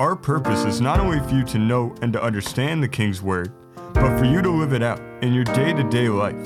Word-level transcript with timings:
Our 0.00 0.16
purpose 0.16 0.64
is 0.64 0.80
not 0.80 0.98
only 0.98 1.20
for 1.20 1.34
you 1.34 1.44
to 1.44 1.58
know 1.58 1.94
and 2.00 2.10
to 2.14 2.22
understand 2.22 2.82
the 2.82 2.88
King's 2.88 3.20
Word, 3.20 3.52
but 3.92 4.18
for 4.18 4.24
you 4.24 4.40
to 4.40 4.48
live 4.48 4.72
it 4.72 4.82
out 4.82 4.98
in 5.22 5.34
your 5.34 5.44
day 5.44 5.74
to 5.74 5.82
day 5.90 6.08
life. 6.08 6.42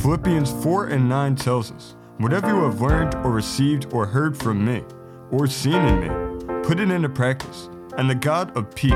Philippians 0.00 0.52
4 0.62 0.86
and 0.86 1.08
9 1.08 1.34
tells 1.34 1.72
us, 1.72 1.96
Whatever 2.18 2.50
you 2.50 2.62
have 2.62 2.80
learned 2.80 3.16
or 3.16 3.32
received 3.32 3.92
or 3.92 4.06
heard 4.06 4.36
from 4.36 4.64
me, 4.64 4.84
or 5.32 5.48
seen 5.48 5.74
in 5.74 6.00
me, 6.02 6.62
put 6.62 6.78
it 6.78 6.88
into 6.88 7.08
practice, 7.08 7.68
and 7.98 8.08
the 8.08 8.14
God 8.14 8.56
of 8.56 8.72
peace 8.76 8.92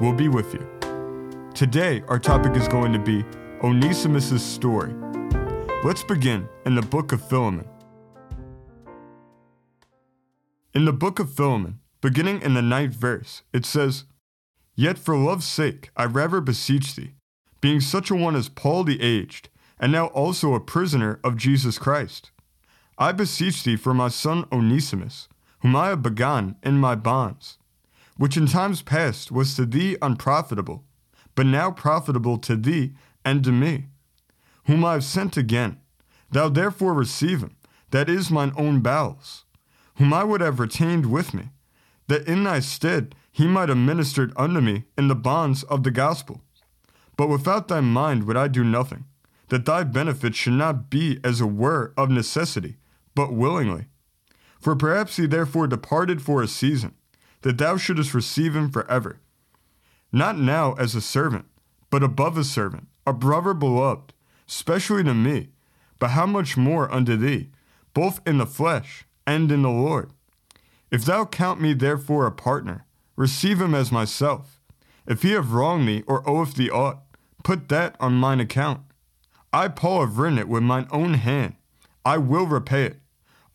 will 0.00 0.14
be 0.14 0.28
with 0.28 0.54
you. 0.54 0.66
Today, 1.52 2.02
our 2.08 2.18
topic 2.18 2.56
is 2.56 2.66
going 2.68 2.94
to 2.94 2.98
be 2.98 3.22
Onesimus' 3.62 4.42
story. 4.42 4.94
Let's 5.84 6.02
begin 6.04 6.48
in 6.64 6.74
the 6.74 6.80
book 6.80 7.12
of 7.12 7.20
Philemon. 7.28 7.68
In 10.72 10.86
the 10.86 10.94
book 10.94 11.18
of 11.18 11.30
Philemon, 11.34 11.80
beginning 12.06 12.40
in 12.40 12.54
the 12.54 12.62
ninth 12.62 12.94
verse, 12.94 13.42
it 13.52 13.66
says, 13.66 14.04
Yet 14.76 14.96
for 14.96 15.16
love's 15.16 15.44
sake 15.44 15.90
I 15.96 16.04
rather 16.04 16.40
beseech 16.40 16.94
thee, 16.94 17.14
being 17.60 17.80
such 17.80 18.12
a 18.12 18.14
one 18.14 18.36
as 18.36 18.48
Paul 18.48 18.84
the 18.84 19.02
aged, 19.02 19.48
and 19.80 19.90
now 19.90 20.06
also 20.06 20.54
a 20.54 20.60
prisoner 20.60 21.18
of 21.24 21.36
Jesus 21.36 21.80
Christ. 21.80 22.30
I 22.96 23.10
beseech 23.10 23.64
thee 23.64 23.74
for 23.74 23.92
my 23.92 24.06
son 24.06 24.44
Onesimus, 24.52 25.26
whom 25.62 25.74
I 25.74 25.88
have 25.88 26.00
begotten 26.00 26.54
in 26.62 26.78
my 26.78 26.94
bonds, 26.94 27.58
which 28.16 28.36
in 28.36 28.46
times 28.46 28.82
past 28.82 29.32
was 29.32 29.56
to 29.56 29.66
thee 29.66 29.96
unprofitable, 30.00 30.84
but 31.34 31.44
now 31.44 31.72
profitable 31.72 32.38
to 32.38 32.54
thee 32.54 32.92
and 33.24 33.42
to 33.42 33.50
me, 33.50 33.86
whom 34.66 34.84
I 34.84 34.92
have 34.92 35.04
sent 35.04 35.36
again. 35.36 35.80
Thou 36.30 36.50
therefore 36.50 36.94
receive 36.94 37.40
him, 37.40 37.56
that 37.90 38.08
is 38.08 38.30
mine 38.30 38.52
own 38.56 38.78
bowels, 38.78 39.44
whom 39.96 40.14
I 40.14 40.22
would 40.22 40.40
have 40.40 40.60
retained 40.60 41.06
with 41.06 41.34
me, 41.34 41.48
that 42.08 42.26
in 42.26 42.44
thy 42.44 42.60
stead 42.60 43.14
he 43.32 43.46
might 43.46 43.68
have 43.68 43.78
ministered 43.78 44.32
unto 44.36 44.60
me 44.60 44.84
in 44.96 45.08
the 45.08 45.14
bonds 45.14 45.62
of 45.64 45.82
the 45.82 45.90
gospel. 45.90 46.42
But 47.16 47.28
without 47.28 47.68
thy 47.68 47.80
mind 47.80 48.24
would 48.24 48.36
I 48.36 48.48
do 48.48 48.64
nothing, 48.64 49.04
that 49.48 49.64
thy 49.64 49.84
benefit 49.84 50.34
should 50.34 50.54
not 50.54 50.90
be 50.90 51.20
as 51.22 51.40
it 51.40 51.46
were 51.46 51.92
of 51.96 52.10
necessity, 52.10 52.76
but 53.14 53.32
willingly. 53.32 53.86
For 54.60 54.74
perhaps 54.74 55.16
he 55.16 55.26
therefore 55.26 55.66
departed 55.66 56.22
for 56.22 56.42
a 56.42 56.48
season, 56.48 56.94
that 57.42 57.58
thou 57.58 57.76
shouldest 57.76 58.14
receive 58.14 58.56
him 58.56 58.70
forever. 58.70 59.20
Not 60.12 60.38
now 60.38 60.74
as 60.74 60.94
a 60.94 61.00
servant, 61.00 61.46
but 61.90 62.02
above 62.02 62.36
a 62.36 62.44
servant, 62.44 62.88
a 63.06 63.12
brother 63.12 63.54
beloved, 63.54 64.12
specially 64.46 65.04
to 65.04 65.14
me, 65.14 65.50
but 65.98 66.10
how 66.10 66.26
much 66.26 66.56
more 66.56 66.92
unto 66.92 67.16
thee, 67.16 67.50
both 67.94 68.20
in 68.26 68.38
the 68.38 68.46
flesh 68.46 69.04
and 69.26 69.50
in 69.52 69.62
the 69.62 69.70
Lord. 69.70 70.10
If 70.96 71.04
thou 71.04 71.26
count 71.26 71.60
me 71.60 71.74
therefore 71.74 72.26
a 72.26 72.32
partner, 72.32 72.86
receive 73.16 73.60
him 73.60 73.74
as 73.74 73.92
myself. 73.92 74.60
If 75.06 75.22
he 75.22 75.32
have 75.32 75.52
wronged 75.52 75.86
thee 75.86 76.02
or 76.06 76.26
oweth 76.28 76.54
thee 76.54 76.70
aught, 76.70 77.02
put 77.44 77.68
that 77.68 77.96
on 78.00 78.14
mine 78.14 78.40
account. 78.40 78.80
I, 79.52 79.68
Paul, 79.68 80.00
have 80.00 80.18
written 80.18 80.38
it 80.38 80.48
with 80.48 80.62
mine 80.62 80.88
own 80.90 81.14
hand. 81.14 81.56
I 82.04 82.16
will 82.16 82.46
repay 82.46 82.84
it 82.84 83.00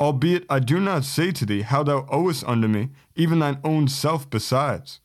albeit 0.01 0.45
I 0.49 0.59
do 0.59 0.79
not 0.79 1.05
say 1.05 1.31
to 1.31 1.45
thee 1.45 1.61
how 1.61 1.83
thou 1.83 2.07
owest 2.09 2.43
unto 2.45 2.67
me, 2.67 2.89
even 3.15 3.37
thine 3.37 3.59
own 3.63 3.87
self 3.87 4.27
besides. 4.27 4.99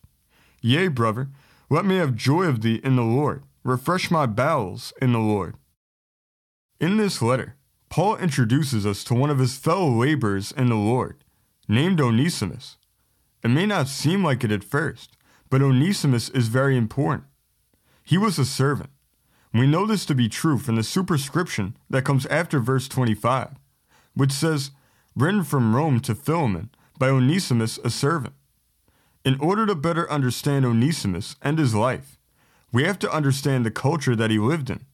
Yea, 0.62 0.88
brother, 0.88 1.28
let 1.68 1.84
me 1.84 1.96
have 1.96 2.16
joy 2.16 2.44
of 2.44 2.62
thee 2.62 2.80
in 2.82 2.96
the 2.96 3.02
Lord, 3.02 3.42
refresh 3.62 4.10
my 4.10 4.24
bowels 4.24 4.94
in 5.02 5.12
the 5.12 5.18
Lord. 5.18 5.54
In 6.80 6.96
this 6.96 7.20
letter, 7.20 7.56
Paul 7.90 8.16
introduces 8.16 8.86
us 8.86 9.04
to 9.04 9.14
one 9.14 9.28
of 9.28 9.38
his 9.38 9.58
fellow 9.58 9.90
laborers 9.90 10.50
in 10.50 10.70
the 10.70 10.74
Lord, 10.74 11.22
named 11.68 12.00
Onesimus. 12.00 12.76
It 13.42 13.48
may 13.48 13.66
not 13.66 13.88
seem 13.88 14.24
like 14.24 14.44
it 14.44 14.52
at 14.52 14.64
first, 14.64 15.16
but 15.50 15.62
Onesimus 15.62 16.28
is 16.30 16.48
very 16.48 16.76
important. 16.76 17.24
He 18.02 18.18
was 18.18 18.38
a 18.38 18.44
servant. 18.44 18.90
We 19.52 19.66
know 19.66 19.86
this 19.86 20.04
to 20.06 20.14
be 20.14 20.28
true 20.28 20.58
from 20.58 20.76
the 20.76 20.82
superscription 20.82 21.76
that 21.88 22.04
comes 22.04 22.26
after 22.26 22.58
verse 22.60 22.88
25, 22.88 23.56
which 24.14 24.32
says, 24.32 24.70
written 25.14 25.44
from 25.44 25.74
Rome 25.74 26.00
to 26.00 26.14
Philemon 26.14 26.70
by 26.98 27.08
Onesimus, 27.08 27.78
a 27.78 27.90
servant. 27.90 28.34
In 29.24 29.40
order 29.40 29.66
to 29.66 29.74
better 29.74 30.10
understand 30.10 30.64
Onesimus 30.64 31.36
and 31.42 31.58
his 31.58 31.74
life, 31.74 32.18
we 32.72 32.84
have 32.84 32.98
to 33.00 33.10
understand 33.10 33.64
the 33.64 33.70
culture 33.70 34.14
that 34.14 34.30
he 34.30 34.38
lived 34.38 34.70
in. 34.70 34.84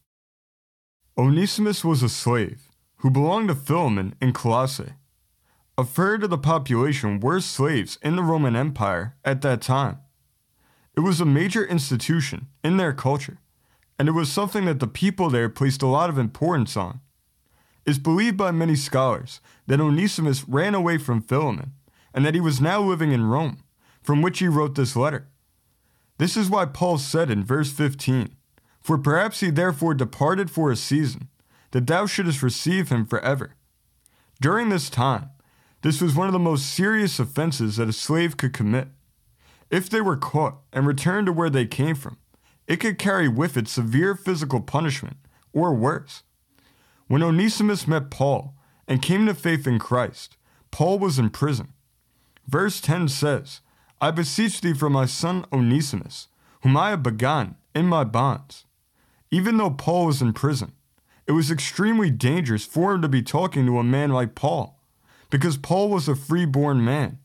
Onesimus 1.18 1.84
was 1.84 2.02
a 2.02 2.08
slave 2.08 2.68
who 2.98 3.10
belonged 3.10 3.48
to 3.48 3.54
Philemon 3.54 4.14
in 4.22 4.32
Colossae. 4.32 4.92
A 5.82 5.84
third 5.84 6.22
of 6.22 6.30
the 6.30 6.38
population 6.38 7.18
were 7.18 7.40
slaves 7.40 7.98
in 8.02 8.14
the 8.14 8.22
Roman 8.22 8.54
Empire 8.54 9.16
at 9.24 9.42
that 9.42 9.60
time. 9.60 9.98
It 10.96 11.00
was 11.00 11.20
a 11.20 11.24
major 11.24 11.66
institution 11.66 12.46
in 12.62 12.76
their 12.76 12.92
culture, 12.92 13.40
and 13.98 14.06
it 14.06 14.12
was 14.12 14.30
something 14.30 14.64
that 14.66 14.78
the 14.78 14.86
people 14.86 15.28
there 15.28 15.48
placed 15.48 15.82
a 15.82 15.88
lot 15.88 16.08
of 16.08 16.18
importance 16.18 16.76
on. 16.76 17.00
It's 17.84 17.98
believed 17.98 18.36
by 18.36 18.52
many 18.52 18.76
scholars 18.76 19.40
that 19.66 19.80
Onesimus 19.80 20.46
ran 20.46 20.76
away 20.76 20.98
from 20.98 21.20
Philemon 21.20 21.72
and 22.14 22.24
that 22.24 22.36
he 22.36 22.40
was 22.40 22.60
now 22.60 22.80
living 22.80 23.10
in 23.10 23.24
Rome, 23.24 23.64
from 24.04 24.22
which 24.22 24.38
he 24.38 24.46
wrote 24.46 24.76
this 24.76 24.94
letter. 24.94 25.32
This 26.16 26.36
is 26.36 26.48
why 26.48 26.66
Paul 26.66 26.98
said 26.98 27.28
in 27.28 27.42
verse 27.42 27.72
15, 27.72 28.36
For 28.80 28.98
perhaps 28.98 29.40
he 29.40 29.50
therefore 29.50 29.94
departed 29.94 30.48
for 30.48 30.70
a 30.70 30.76
season, 30.76 31.26
that 31.72 31.88
thou 31.88 32.06
shouldest 32.06 32.40
receive 32.40 32.90
him 32.90 33.04
forever. 33.04 33.56
During 34.40 34.68
this 34.68 34.88
time, 34.88 35.30
this 35.82 36.00
was 36.00 36.14
one 36.14 36.28
of 36.28 36.32
the 36.32 36.38
most 36.38 36.72
serious 36.72 37.18
offenses 37.18 37.76
that 37.76 37.88
a 37.88 37.92
slave 37.92 38.36
could 38.36 38.52
commit. 38.52 38.88
If 39.70 39.90
they 39.90 40.00
were 40.00 40.16
caught 40.16 40.58
and 40.72 40.86
returned 40.86 41.26
to 41.26 41.32
where 41.32 41.50
they 41.50 41.66
came 41.66 41.96
from, 41.96 42.18
it 42.66 42.76
could 42.76 42.98
carry 42.98 43.28
with 43.28 43.56
it 43.56 43.68
severe 43.68 44.14
physical 44.14 44.60
punishment, 44.60 45.16
or 45.52 45.74
worse. 45.74 46.22
When 47.08 47.22
Onesimus 47.22 47.88
met 47.88 48.10
Paul 48.10 48.54
and 48.86 49.02
came 49.02 49.26
to 49.26 49.34
faith 49.34 49.66
in 49.66 49.78
Christ, 49.78 50.36
Paul 50.70 50.98
was 50.98 51.18
in 51.18 51.30
prison. 51.30 51.72
Verse 52.46 52.80
10 52.80 53.08
says, 53.08 53.60
I 54.00 54.10
beseech 54.10 54.60
thee 54.60 54.74
for 54.74 54.88
my 54.88 55.06
son 55.06 55.44
Onesimus, 55.52 56.28
whom 56.62 56.76
I 56.76 56.90
have 56.90 57.02
begotten 57.02 57.56
in 57.74 57.86
my 57.86 58.04
bonds. 58.04 58.66
Even 59.30 59.56
though 59.56 59.70
Paul 59.70 60.06
was 60.06 60.22
in 60.22 60.32
prison, 60.32 60.72
it 61.26 61.32
was 61.32 61.50
extremely 61.50 62.10
dangerous 62.10 62.64
for 62.64 62.94
him 62.94 63.02
to 63.02 63.08
be 63.08 63.22
talking 63.22 63.66
to 63.66 63.78
a 63.78 63.84
man 63.84 64.10
like 64.10 64.34
Paul, 64.34 64.81
because 65.32 65.56
Paul 65.56 65.88
was 65.88 66.08
a 66.08 66.14
freeborn 66.14 66.84
man. 66.84 67.18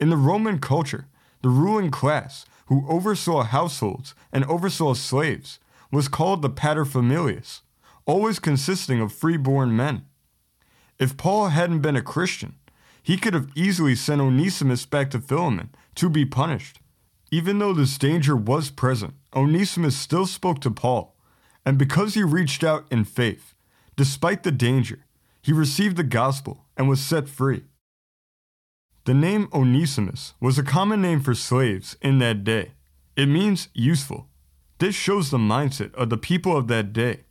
In 0.00 0.10
the 0.10 0.16
Roman 0.16 0.58
culture, 0.58 1.06
the 1.42 1.48
ruling 1.48 1.92
class, 1.92 2.44
who 2.66 2.84
oversaw 2.88 3.44
households 3.44 4.16
and 4.32 4.44
oversaw 4.46 4.94
slaves, 4.94 5.60
was 5.92 6.08
called 6.08 6.42
the 6.42 6.50
paterfamilias, 6.50 7.60
always 8.04 8.40
consisting 8.40 9.00
of 9.00 9.12
freeborn 9.12 9.76
men. 9.76 10.06
If 10.98 11.16
Paul 11.16 11.50
hadn't 11.50 11.82
been 11.82 11.94
a 11.94 12.02
Christian, 12.02 12.56
he 13.00 13.16
could 13.16 13.32
have 13.32 13.50
easily 13.54 13.94
sent 13.94 14.20
Onesimus 14.20 14.84
back 14.84 15.08
to 15.12 15.20
Philemon 15.20 15.70
to 15.94 16.10
be 16.10 16.24
punished. 16.24 16.80
Even 17.30 17.60
though 17.60 17.72
this 17.72 17.96
danger 17.96 18.34
was 18.34 18.70
present, 18.70 19.14
Onesimus 19.36 19.96
still 19.96 20.26
spoke 20.26 20.60
to 20.62 20.70
Paul, 20.70 21.14
and 21.64 21.78
because 21.78 22.14
he 22.14 22.24
reached 22.24 22.64
out 22.64 22.86
in 22.90 23.04
faith, 23.04 23.54
despite 23.94 24.42
the 24.42 24.50
danger, 24.50 25.04
he 25.40 25.52
received 25.52 25.96
the 25.96 26.02
gospel 26.02 26.63
and 26.76 26.88
was 26.88 27.00
set 27.00 27.28
free. 27.28 27.64
The 29.04 29.14
name 29.14 29.48
Onesimus 29.52 30.34
was 30.40 30.58
a 30.58 30.62
common 30.62 31.02
name 31.02 31.20
for 31.20 31.34
slaves 31.34 31.96
in 32.00 32.18
that 32.20 32.42
day. 32.42 32.72
It 33.16 33.26
means 33.26 33.68
useful. 33.74 34.28
This 34.78 34.94
shows 34.94 35.30
the 35.30 35.38
mindset 35.38 35.94
of 35.94 36.10
the 36.10 36.16
people 36.16 36.56
of 36.56 36.68
that 36.68 36.92
day. 36.92 37.24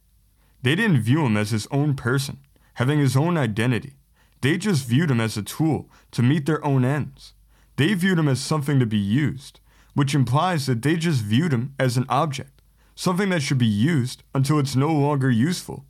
They 0.61 0.75
didn't 0.75 1.01
view 1.01 1.25
him 1.25 1.35
as 1.35 1.49
his 1.49 1.67
own 1.71 1.95
person, 1.95 2.39
having 2.75 2.99
his 2.99 3.17
own 3.17 3.37
identity. 3.37 3.95
They 4.41 4.57
just 4.57 4.85
viewed 4.85 5.11
him 5.11 5.19
as 5.19 5.35
a 5.35 5.41
tool 5.41 5.89
to 6.11 6.21
meet 6.21 6.45
their 6.45 6.63
own 6.63 6.85
ends. 6.85 7.33
They 7.75 7.93
viewed 7.95 8.19
him 8.19 8.27
as 8.27 8.39
something 8.39 8.79
to 8.79 8.85
be 8.85 8.97
used, 8.97 9.59
which 9.93 10.15
implies 10.15 10.67
that 10.67 10.81
they 10.81 10.95
just 10.95 11.21
viewed 11.23 11.53
him 11.53 11.73
as 11.79 11.97
an 11.97 12.05
object, 12.07 12.61
something 12.95 13.29
that 13.29 13.41
should 13.41 13.57
be 13.57 13.65
used 13.65 14.23
until 14.33 14.59
it's 14.59 14.75
no 14.75 14.93
longer 14.93 15.29
useful. 15.31 15.85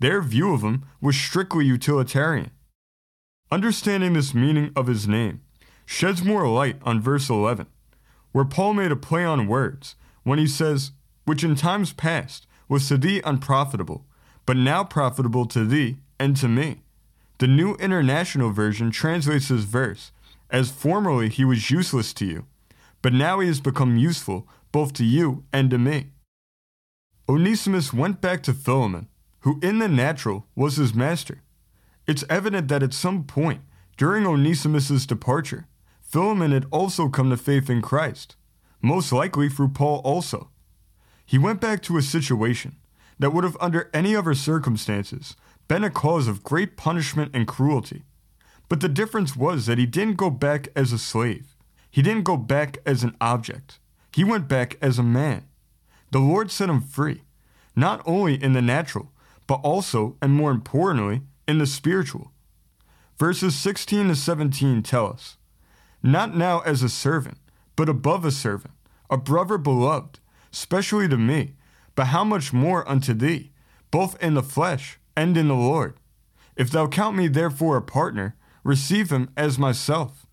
Their 0.00 0.20
view 0.22 0.52
of 0.52 0.62
him 0.62 0.84
was 1.00 1.16
strictly 1.16 1.64
utilitarian. 1.64 2.50
Understanding 3.54 4.14
this 4.14 4.34
meaning 4.34 4.72
of 4.74 4.88
his 4.88 5.06
name 5.06 5.40
sheds 5.86 6.24
more 6.24 6.48
light 6.48 6.76
on 6.82 7.00
verse 7.00 7.30
11, 7.30 7.68
where 8.32 8.44
Paul 8.44 8.74
made 8.74 8.90
a 8.90 8.96
play 8.96 9.24
on 9.24 9.46
words 9.46 9.94
when 10.24 10.40
he 10.40 10.46
says, 10.48 10.90
Which 11.24 11.44
in 11.44 11.54
times 11.54 11.92
past 11.92 12.48
was 12.68 12.88
to 12.88 12.98
thee 12.98 13.22
unprofitable, 13.24 14.06
but 14.44 14.56
now 14.56 14.82
profitable 14.82 15.46
to 15.46 15.64
thee 15.64 15.98
and 16.18 16.36
to 16.38 16.48
me. 16.48 16.82
The 17.38 17.46
New 17.46 17.76
International 17.76 18.50
Version 18.50 18.90
translates 18.90 19.46
this 19.46 19.62
verse 19.62 20.10
as 20.50 20.72
formerly 20.72 21.28
he 21.28 21.44
was 21.44 21.70
useless 21.70 22.12
to 22.14 22.26
you, 22.26 22.46
but 23.02 23.12
now 23.12 23.38
he 23.38 23.46
has 23.46 23.60
become 23.60 23.96
useful 23.96 24.48
both 24.72 24.92
to 24.94 25.04
you 25.04 25.44
and 25.52 25.70
to 25.70 25.78
me. 25.78 26.08
Onesimus 27.28 27.92
went 27.92 28.20
back 28.20 28.42
to 28.42 28.52
Philemon, 28.52 29.06
who 29.42 29.60
in 29.62 29.78
the 29.78 29.86
natural 29.86 30.44
was 30.56 30.74
his 30.74 30.92
master. 30.92 31.44
It's 32.06 32.24
evident 32.28 32.68
that 32.68 32.82
at 32.82 32.92
some 32.92 33.24
point 33.24 33.62
during 33.96 34.24
Onesimus's 34.24 35.06
departure, 35.06 35.66
Philemon 36.00 36.52
had 36.52 36.66
also 36.70 37.08
come 37.08 37.30
to 37.30 37.36
faith 37.36 37.70
in 37.70 37.82
Christ, 37.82 38.36
most 38.82 39.12
likely 39.12 39.48
through 39.48 39.68
Paul 39.68 40.00
also. 40.04 40.50
He 41.24 41.38
went 41.38 41.60
back 41.60 41.82
to 41.82 41.96
a 41.96 42.02
situation 42.02 42.76
that 43.18 43.32
would 43.32 43.44
have, 43.44 43.56
under 43.60 43.90
any 43.94 44.14
other 44.14 44.34
circumstances, 44.34 45.36
been 45.68 45.84
a 45.84 45.90
cause 45.90 46.28
of 46.28 46.42
great 46.42 46.76
punishment 46.76 47.30
and 47.32 47.46
cruelty. 47.46 48.02
But 48.68 48.80
the 48.80 48.88
difference 48.88 49.34
was 49.36 49.66
that 49.66 49.78
he 49.78 49.86
didn't 49.86 50.16
go 50.16 50.30
back 50.30 50.68
as 50.76 50.92
a 50.92 50.98
slave. 50.98 51.56
He 51.90 52.02
didn't 52.02 52.24
go 52.24 52.36
back 52.36 52.78
as 52.84 53.04
an 53.04 53.16
object. 53.20 53.78
He 54.12 54.24
went 54.24 54.48
back 54.48 54.76
as 54.82 54.98
a 54.98 55.02
man. 55.02 55.44
The 56.10 56.18
Lord 56.18 56.50
set 56.50 56.68
him 56.68 56.80
free, 56.80 57.22
not 57.74 58.02
only 58.04 58.34
in 58.42 58.52
the 58.52 58.62
natural, 58.62 59.12
but 59.46 59.60
also, 59.62 60.16
and 60.20 60.32
more 60.32 60.50
importantly, 60.50 61.22
in 61.46 61.58
the 61.58 61.66
spiritual. 61.66 62.32
Verses 63.18 63.54
16 63.54 64.08
to 64.08 64.16
17 64.16 64.82
tell 64.82 65.06
us, 65.06 65.36
Not 66.02 66.36
now 66.36 66.60
as 66.60 66.82
a 66.82 66.88
servant, 66.88 67.38
but 67.76 67.88
above 67.88 68.24
a 68.24 68.30
servant, 68.30 68.74
a 69.10 69.16
brother 69.16 69.58
beloved, 69.58 70.18
specially 70.50 71.08
to 71.08 71.16
me, 71.16 71.54
but 71.94 72.06
how 72.06 72.24
much 72.24 72.52
more 72.52 72.88
unto 72.88 73.14
thee, 73.14 73.52
both 73.90 74.20
in 74.22 74.34
the 74.34 74.42
flesh 74.42 74.98
and 75.16 75.36
in 75.36 75.48
the 75.48 75.54
Lord. 75.54 75.94
If 76.56 76.70
thou 76.70 76.86
count 76.86 77.16
me 77.16 77.28
therefore 77.28 77.76
a 77.76 77.82
partner, 77.82 78.36
receive 78.62 79.10
him 79.10 79.30
as 79.36 79.58
myself. 79.58 80.26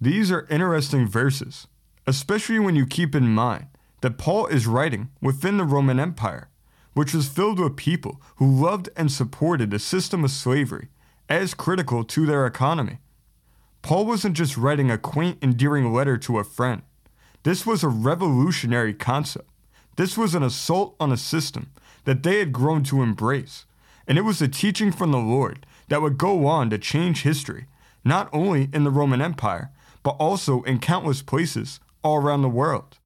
These 0.00 0.32
are 0.32 0.46
interesting 0.50 1.06
verses, 1.06 1.66
especially 2.06 2.58
when 2.58 2.74
you 2.74 2.86
keep 2.86 3.14
in 3.14 3.28
mind 3.28 3.66
that 4.00 4.18
Paul 4.18 4.46
is 4.46 4.66
writing 4.66 5.10
within 5.20 5.58
the 5.58 5.64
Roman 5.64 6.00
Empire, 6.00 6.48
which 6.94 7.14
was 7.14 7.28
filled 7.28 7.58
with 7.58 7.76
people 7.76 8.20
who 8.36 8.46
loved 8.46 8.88
and 8.96 9.10
supported 9.10 9.72
a 9.72 9.78
system 9.78 10.24
of 10.24 10.30
slavery 10.30 10.88
as 11.28 11.54
critical 11.54 12.02
to 12.04 12.26
their 12.26 12.46
economy. 12.46 12.98
Paul 13.82 14.06
wasn't 14.06 14.36
just 14.36 14.56
writing 14.56 14.90
a 14.90 14.98
quaint, 14.98 15.38
endearing 15.42 15.92
letter 15.92 16.18
to 16.18 16.38
a 16.38 16.44
friend. 16.44 16.82
This 17.42 17.64
was 17.64 17.82
a 17.82 17.88
revolutionary 17.88 18.92
concept. 18.92 19.48
This 19.96 20.18
was 20.18 20.34
an 20.34 20.42
assault 20.42 20.96
on 21.00 21.12
a 21.12 21.16
system 21.16 21.70
that 22.04 22.22
they 22.22 22.38
had 22.38 22.52
grown 22.52 22.82
to 22.84 23.02
embrace, 23.02 23.66
and 24.06 24.18
it 24.18 24.22
was 24.22 24.42
a 24.42 24.48
teaching 24.48 24.92
from 24.92 25.12
the 25.12 25.18
Lord 25.18 25.66
that 25.88 26.02
would 26.02 26.18
go 26.18 26.46
on 26.46 26.70
to 26.70 26.78
change 26.78 27.22
history, 27.22 27.66
not 28.04 28.28
only 28.32 28.68
in 28.72 28.84
the 28.84 28.90
Roman 28.90 29.20
Empire, 29.20 29.70
but 30.02 30.16
also 30.18 30.62
in 30.62 30.78
countless 30.78 31.22
places 31.22 31.80
all 32.02 32.16
around 32.16 32.42
the 32.42 32.48
world. 32.48 32.98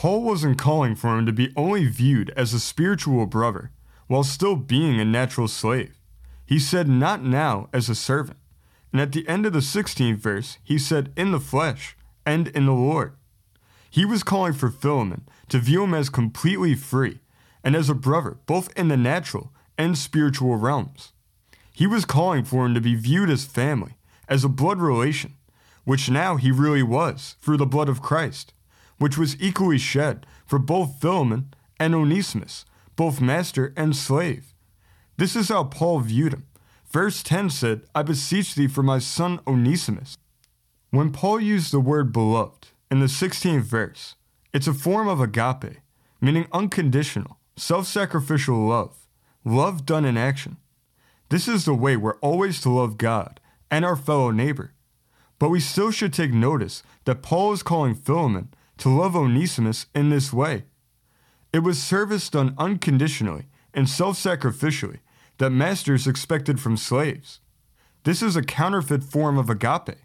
Paul 0.00 0.22
wasn't 0.22 0.56
calling 0.56 0.94
for 0.94 1.18
him 1.18 1.26
to 1.26 1.32
be 1.32 1.52
only 1.56 1.84
viewed 1.84 2.30
as 2.30 2.54
a 2.54 2.58
spiritual 2.58 3.26
brother 3.26 3.70
while 4.06 4.24
still 4.24 4.56
being 4.56 4.98
a 4.98 5.04
natural 5.04 5.46
slave. 5.46 5.94
He 6.46 6.58
said, 6.58 6.88
Not 6.88 7.22
now 7.22 7.68
as 7.70 7.90
a 7.90 7.94
servant. 7.94 8.38
And 8.92 9.02
at 9.02 9.12
the 9.12 9.28
end 9.28 9.44
of 9.44 9.52
the 9.52 9.58
16th 9.58 10.16
verse, 10.16 10.56
he 10.64 10.78
said, 10.78 11.12
In 11.18 11.32
the 11.32 11.38
flesh 11.38 11.98
and 12.24 12.48
in 12.48 12.64
the 12.64 12.72
Lord. 12.72 13.12
He 13.90 14.06
was 14.06 14.22
calling 14.22 14.54
for 14.54 14.70
Philemon 14.70 15.28
to 15.50 15.58
view 15.58 15.84
him 15.84 15.92
as 15.92 16.08
completely 16.08 16.74
free 16.74 17.20
and 17.62 17.76
as 17.76 17.90
a 17.90 17.94
brother, 17.94 18.38
both 18.46 18.72
in 18.78 18.88
the 18.88 18.96
natural 18.96 19.52
and 19.76 19.98
spiritual 19.98 20.56
realms. 20.56 21.12
He 21.74 21.86
was 21.86 22.06
calling 22.06 22.44
for 22.44 22.64
him 22.64 22.72
to 22.72 22.80
be 22.80 22.94
viewed 22.94 23.28
as 23.28 23.44
family, 23.44 23.98
as 24.30 24.44
a 24.44 24.48
blood 24.48 24.80
relation, 24.80 25.34
which 25.84 26.08
now 26.08 26.36
he 26.36 26.50
really 26.50 26.82
was 26.82 27.36
through 27.42 27.58
the 27.58 27.66
blood 27.66 27.90
of 27.90 28.00
Christ, 28.00 28.54
which 29.00 29.16
was 29.16 29.40
equally 29.40 29.78
shed 29.78 30.26
for 30.46 30.58
both 30.58 31.00
Philemon 31.00 31.54
and 31.80 31.94
Onesimus, 31.94 32.66
both 32.96 33.20
master 33.20 33.72
and 33.74 33.96
slave. 33.96 34.54
This 35.16 35.34
is 35.34 35.48
how 35.48 35.64
Paul 35.64 36.00
viewed 36.00 36.34
him. 36.34 36.46
Verse 36.92 37.22
10 37.22 37.48
said, 37.48 37.82
I 37.94 38.02
beseech 38.02 38.54
thee 38.54 38.68
for 38.68 38.82
my 38.82 38.98
son 38.98 39.40
Onesimus. 39.46 40.18
When 40.90 41.12
Paul 41.12 41.40
used 41.40 41.72
the 41.72 41.80
word 41.80 42.12
beloved 42.12 42.68
in 42.90 43.00
the 43.00 43.06
16th 43.06 43.62
verse, 43.62 44.16
it's 44.52 44.66
a 44.66 44.74
form 44.74 45.08
of 45.08 45.18
agape, 45.18 45.78
meaning 46.20 46.46
unconditional, 46.52 47.38
self 47.56 47.86
sacrificial 47.86 48.66
love, 48.66 49.06
love 49.46 49.86
done 49.86 50.04
in 50.04 50.18
action. 50.18 50.58
This 51.30 51.48
is 51.48 51.64
the 51.64 51.74
way 51.74 51.96
we're 51.96 52.18
always 52.18 52.60
to 52.60 52.68
love 52.70 52.98
God 52.98 53.40
and 53.70 53.82
our 53.82 53.96
fellow 53.96 54.30
neighbor. 54.30 54.74
But 55.38 55.48
we 55.48 55.60
still 55.60 55.90
should 55.90 56.12
take 56.12 56.34
notice 56.34 56.82
that 57.06 57.22
Paul 57.22 57.54
is 57.54 57.62
calling 57.62 57.94
Philemon 57.94 58.52
to 58.80 58.88
love 58.88 59.14
Onesimus 59.14 59.86
in 59.94 60.08
this 60.08 60.32
way. 60.32 60.64
It 61.52 61.60
was 61.60 61.82
service 61.82 62.28
done 62.30 62.54
unconditionally 62.58 63.46
and 63.74 63.88
self 63.88 64.16
sacrificially 64.16 65.00
that 65.38 65.50
masters 65.50 66.06
expected 66.06 66.60
from 66.60 66.76
slaves. 66.76 67.40
This 68.04 68.22
is 68.22 68.36
a 68.36 68.42
counterfeit 68.42 69.04
form 69.04 69.36
of 69.36 69.50
agape. 69.50 69.98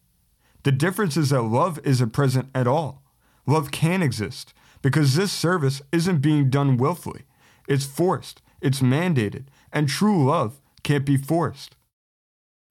The 0.63 0.71
difference 0.71 1.15
is 1.15 1.29
that 1.29 1.43
love 1.43 1.79
isn't 1.83 2.09
present 2.11 2.49
at 2.53 2.67
all. 2.67 3.03
Love 3.45 3.71
can 3.71 4.01
exist 4.01 4.53
because 4.81 5.15
this 5.15 5.31
service 5.31 5.81
isn't 5.91 6.19
being 6.19 6.49
done 6.49 6.77
willfully. 6.77 7.23
It's 7.67 7.85
forced, 7.85 8.41
it's 8.61 8.81
mandated, 8.81 9.45
and 9.71 9.87
true 9.87 10.25
love 10.25 10.59
can't 10.83 11.05
be 11.05 11.17
forced. 11.17 11.75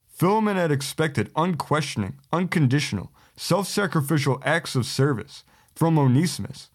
Philemon 0.06 0.56
had 0.56 0.70
expected 0.70 1.30
unquestioning, 1.34 2.18
unconditional, 2.32 3.10
self 3.36 3.66
sacrificial 3.66 4.42
acts 4.44 4.76
of 4.76 4.84
service 4.84 5.44
from 5.74 5.98
Onesimus. 5.98 6.70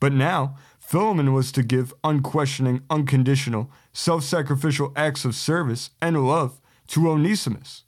But 0.00 0.12
now, 0.12 0.56
Philemon 0.78 1.32
was 1.32 1.50
to 1.52 1.62
give 1.62 1.94
unquestioning, 2.04 2.82
unconditional, 2.90 3.70
self 3.92 4.22
sacrificial 4.22 4.92
acts 4.94 5.24
of 5.24 5.34
service 5.34 5.90
and 6.00 6.26
love 6.26 6.60
to 6.88 7.08
Onesimus. 7.08 7.84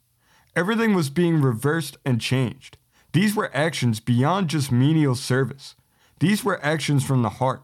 Everything 0.55 0.95
was 0.95 1.11
being 1.11 1.41
reversed 1.43 1.99
and 2.05 2.21
changed. 2.21 2.79
These 3.13 3.37
were 3.37 3.55
actions 3.55 4.01
beyond 4.01 4.49
just 4.49 4.73
menial 4.73 5.15
service. 5.15 5.75
These 6.21 6.45
were 6.45 6.65
actions 6.65 7.05
from 7.05 7.23
the 7.23 7.29
heart, 7.29 7.63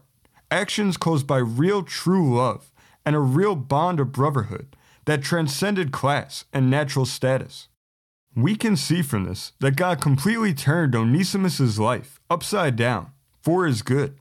actions 0.51 0.97
caused 0.97 1.25
by 1.25 1.39
real 1.39 1.81
true 1.81 2.35
love 2.35 2.71
and 3.05 3.15
a 3.15 3.19
real 3.19 3.55
bond 3.55 3.99
of 3.99 4.11
brotherhood 4.11 4.75
that 5.05 5.23
transcended 5.23 5.91
class 5.91 6.45
and 6.53 6.69
natural 6.69 7.05
status. 7.05 7.67
We 8.35 8.55
can 8.55 8.75
see 8.75 9.01
from 9.03 9.25
this 9.25 9.53
that 9.59 9.75
God 9.75 10.01
completely 10.01 10.53
turned 10.53 10.95
Onesimus's 10.95 11.77
life 11.77 12.19
upside 12.29 12.75
down 12.75 13.11
for 13.41 13.65
his 13.65 13.81
good. 13.81 14.17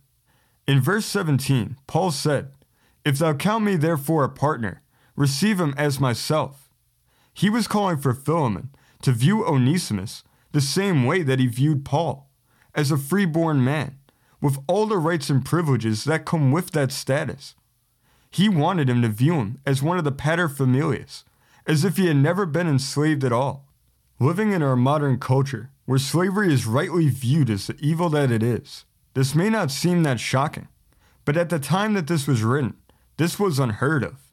In 0.67 0.81
verse 0.81 1.07
17, 1.07 1.77
Paul 1.87 2.11
said, 2.11 2.53
if 3.05 3.19
thou 3.19 3.35
count 3.35 3.65
me 3.65 3.77
therefore 3.77 4.25
a 4.25 4.29
partner, 4.29 4.83
receive 5.17 5.59
him 5.59 5.75
as 5.77 5.99
myself. 5.99 6.69
He 7.35 7.51
was 7.51 7.67
calling 7.67 7.97
for 7.97 8.15
Philemon 8.15 8.71
to 9.03 9.13
view 9.13 9.45
Onesimus 9.45 10.23
the 10.53 10.61
same 10.61 11.05
way 11.05 11.23
that 11.23 11.41
he 11.41 11.47
viewed 11.47 11.85
Paul, 11.85 12.29
as 12.75 12.91
a 12.91 12.99
freeborn 12.99 13.65
man, 13.65 13.99
with 14.41 14.59
all 14.69 14.87
the 14.87 14.99
rights 14.99 15.31
and 15.31 15.45
privileges 15.45 16.05
that 16.05 16.27
come 16.27 16.53
with 16.53 16.71
that 16.73 16.93
status. 16.93 17.55
He 18.31 18.49
wanted 18.49 18.89
him 18.89 19.03
to 19.03 19.09
view 19.09 19.35
him 19.35 19.59
as 19.67 19.83
one 19.83 19.99
of 19.99 20.05
the 20.05 20.13
paterfamilias, 20.13 21.25
as 21.67 21.85
if 21.85 21.97
he 21.97 22.07
had 22.07 22.17
never 22.17 22.47
been 22.47 22.69
enslaved 22.69 23.25
at 23.25 23.33
all. 23.33 23.67
Living 24.23 24.53
in 24.53 24.63
our 24.63 24.77
modern 24.77 25.19
culture, 25.19 25.73
where 25.85 25.99
slavery 25.99 26.55
is 26.55 26.65
rightly 26.65 27.09
viewed 27.09 27.51
as 27.51 27.67
the 27.67 27.77
evil 27.81 28.09
that 28.09 28.31
it 28.31 28.41
is, 28.41 28.85
this 29.15 29.35
may 29.35 29.51
not 29.51 29.73
seem 29.73 30.05
that 30.05 30.21
shocking, 30.21 30.69
but 31.25 31.37
at 31.37 31.49
the 31.49 31.59
time 31.59 31.95
that 31.95 32.07
this 32.07 32.29
was 32.29 32.45
written, 32.45 32.77
this 33.17 33.41
was 33.41 33.59
unheard 33.59 34.05
of. 34.05 34.33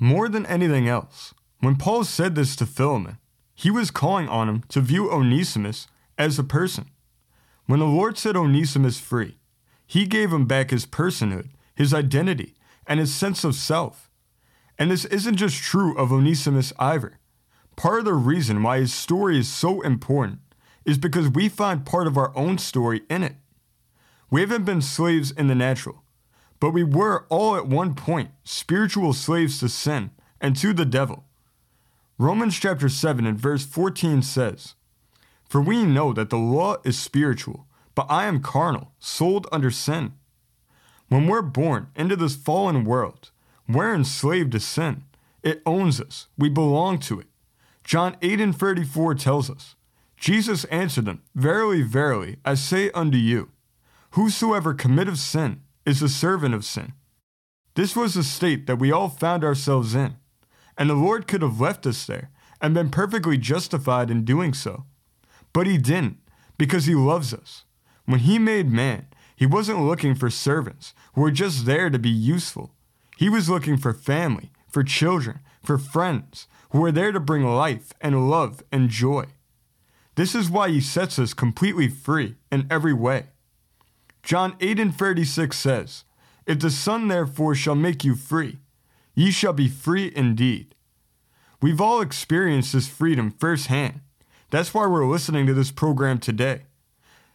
More 0.00 0.28
than 0.28 0.44
anything 0.46 0.88
else, 0.88 1.32
when 1.60 1.76
Paul 1.76 2.02
said 2.02 2.34
this 2.34 2.56
to 2.56 2.66
Philemon, 2.66 3.18
he 3.54 3.70
was 3.70 3.92
calling 3.92 4.28
on 4.28 4.48
him 4.48 4.64
to 4.70 4.80
view 4.80 5.12
Onesimus 5.12 5.86
as 6.18 6.36
a 6.36 6.42
person. 6.42 6.86
When 7.66 7.78
the 7.78 7.86
Lord 7.86 8.18
set 8.18 8.34
Onesimus 8.34 8.98
free, 8.98 9.38
he 9.86 10.06
gave 10.06 10.32
him 10.32 10.46
back 10.46 10.70
his 10.70 10.86
personhood, 10.86 11.50
his 11.76 11.94
identity, 11.94 12.56
and 12.84 12.98
his 12.98 13.14
sense 13.14 13.44
of 13.44 13.54
self. 13.54 14.10
And 14.76 14.90
this 14.90 15.04
isn't 15.04 15.36
just 15.36 15.62
true 15.62 15.96
of 15.96 16.12
Onesimus 16.12 16.72
either. 16.80 17.20
Part 17.76 18.00
of 18.00 18.04
the 18.04 18.14
reason 18.14 18.62
why 18.62 18.78
his 18.78 18.92
story 18.92 19.38
is 19.38 19.52
so 19.52 19.80
important 19.80 20.40
is 20.84 20.98
because 20.98 21.28
we 21.28 21.48
find 21.48 21.86
part 21.86 22.06
of 22.06 22.16
our 22.16 22.36
own 22.36 22.58
story 22.58 23.02
in 23.08 23.22
it. 23.22 23.36
We 24.30 24.40
haven't 24.40 24.64
been 24.64 24.82
slaves 24.82 25.30
in 25.30 25.46
the 25.46 25.54
natural, 25.54 26.02
but 26.60 26.70
we 26.70 26.84
were 26.84 27.26
all 27.28 27.56
at 27.56 27.66
one 27.66 27.94
point 27.94 28.30
spiritual 28.44 29.12
slaves 29.12 29.60
to 29.60 29.68
sin 29.68 30.10
and 30.40 30.56
to 30.56 30.72
the 30.72 30.84
devil. 30.84 31.24
Romans 32.18 32.58
chapter 32.58 32.88
7 32.88 33.26
and 33.26 33.38
verse 33.38 33.64
14 33.64 34.22
says, 34.22 34.74
For 35.48 35.60
we 35.60 35.84
know 35.84 36.12
that 36.12 36.30
the 36.30 36.38
law 36.38 36.76
is 36.84 36.98
spiritual, 36.98 37.66
but 37.94 38.06
I 38.08 38.26
am 38.26 38.42
carnal, 38.42 38.92
sold 38.98 39.46
under 39.50 39.70
sin. 39.70 40.12
When 41.08 41.26
we're 41.26 41.42
born 41.42 41.88
into 41.94 42.16
this 42.16 42.36
fallen 42.36 42.84
world, 42.84 43.30
we're 43.68 43.94
enslaved 43.94 44.52
to 44.52 44.60
sin. 44.60 45.04
It 45.42 45.62
owns 45.66 46.00
us, 46.00 46.28
we 46.38 46.48
belong 46.48 46.98
to 47.00 47.20
it. 47.20 47.26
John 47.84 48.16
8 48.22 48.40
and 48.40 48.56
34 48.56 49.14
tells 49.16 49.50
us 49.50 49.74
Jesus 50.16 50.64
answered 50.66 51.06
them, 51.06 51.22
Verily, 51.34 51.82
verily, 51.82 52.36
I 52.44 52.54
say 52.54 52.90
unto 52.92 53.18
you, 53.18 53.50
Whosoever 54.12 54.72
committeth 54.72 55.18
sin 55.18 55.62
is 55.84 56.00
the 56.00 56.08
servant 56.08 56.54
of 56.54 56.64
sin. 56.64 56.92
This 57.74 57.96
was 57.96 58.14
the 58.14 58.22
state 58.22 58.66
that 58.66 58.78
we 58.78 58.92
all 58.92 59.08
found 59.08 59.42
ourselves 59.42 59.94
in, 59.94 60.16
and 60.78 60.88
the 60.88 60.94
Lord 60.94 61.26
could 61.26 61.42
have 61.42 61.60
left 61.60 61.86
us 61.86 62.06
there 62.06 62.30
and 62.60 62.74
been 62.74 62.90
perfectly 62.90 63.36
justified 63.36 64.10
in 64.10 64.24
doing 64.24 64.54
so. 64.54 64.84
But 65.52 65.66
He 65.66 65.76
didn't, 65.78 66.18
because 66.58 66.84
He 66.84 66.94
loves 66.94 67.34
us. 67.34 67.64
When 68.04 68.20
He 68.20 68.38
made 68.38 68.70
man, 68.70 69.06
He 69.34 69.46
wasn't 69.46 69.84
looking 69.84 70.14
for 70.14 70.30
servants 70.30 70.94
who 71.14 71.22
were 71.22 71.30
just 71.30 71.66
there 71.66 71.90
to 71.90 71.98
be 71.98 72.10
useful. 72.10 72.74
He 73.16 73.28
was 73.28 73.48
looking 73.48 73.76
for 73.76 73.92
family, 73.92 74.52
for 74.70 74.84
children, 74.84 75.40
for 75.64 75.78
friends 75.78 76.46
who 76.72 76.80
were 76.80 76.92
there 76.92 77.12
to 77.12 77.20
bring 77.20 77.44
life 77.44 77.92
and 78.00 78.30
love 78.30 78.62
and 78.72 78.88
joy. 78.88 79.26
This 80.14 80.34
is 80.34 80.50
why 80.50 80.70
He 80.70 80.80
sets 80.80 81.18
us 81.18 81.34
completely 81.34 81.88
free 81.88 82.36
in 82.50 82.66
every 82.70 82.94
way. 82.94 83.26
John 84.22 84.56
8 84.60 84.80
and 84.80 84.94
36 84.94 85.56
says, 85.56 86.04
If 86.46 86.60
the 86.60 86.70
Son 86.70 87.08
therefore 87.08 87.54
shall 87.54 87.74
make 87.74 88.04
you 88.04 88.14
free, 88.14 88.58
ye 89.14 89.30
shall 89.30 89.52
be 89.52 89.68
free 89.68 90.12
indeed. 90.16 90.74
We've 91.60 91.80
all 91.80 92.00
experienced 92.00 92.72
this 92.72 92.88
freedom 92.88 93.30
firsthand. 93.30 94.00
That's 94.50 94.72
why 94.72 94.86
we're 94.86 95.06
listening 95.06 95.46
to 95.46 95.54
this 95.54 95.70
program 95.70 96.18
today. 96.18 96.62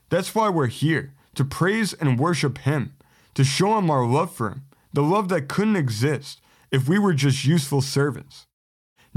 That's 0.09 0.33
why 0.33 0.49
we're 0.49 0.67
here, 0.67 1.13
to 1.35 1.45
praise 1.45 1.93
and 1.93 2.19
worship 2.19 2.59
Him, 2.59 2.95
to 3.35 3.43
show 3.43 3.77
Him 3.77 3.91
our 3.91 4.05
love 4.05 4.33
for 4.33 4.49
Him, 4.49 4.63
the 4.93 5.03
love 5.03 5.29
that 5.29 5.47
couldn't 5.47 5.75
exist 5.75 6.41
if 6.71 6.89
we 6.89 6.97
were 6.97 7.13
just 7.13 7.45
useful 7.45 7.81
servants. 7.81 8.46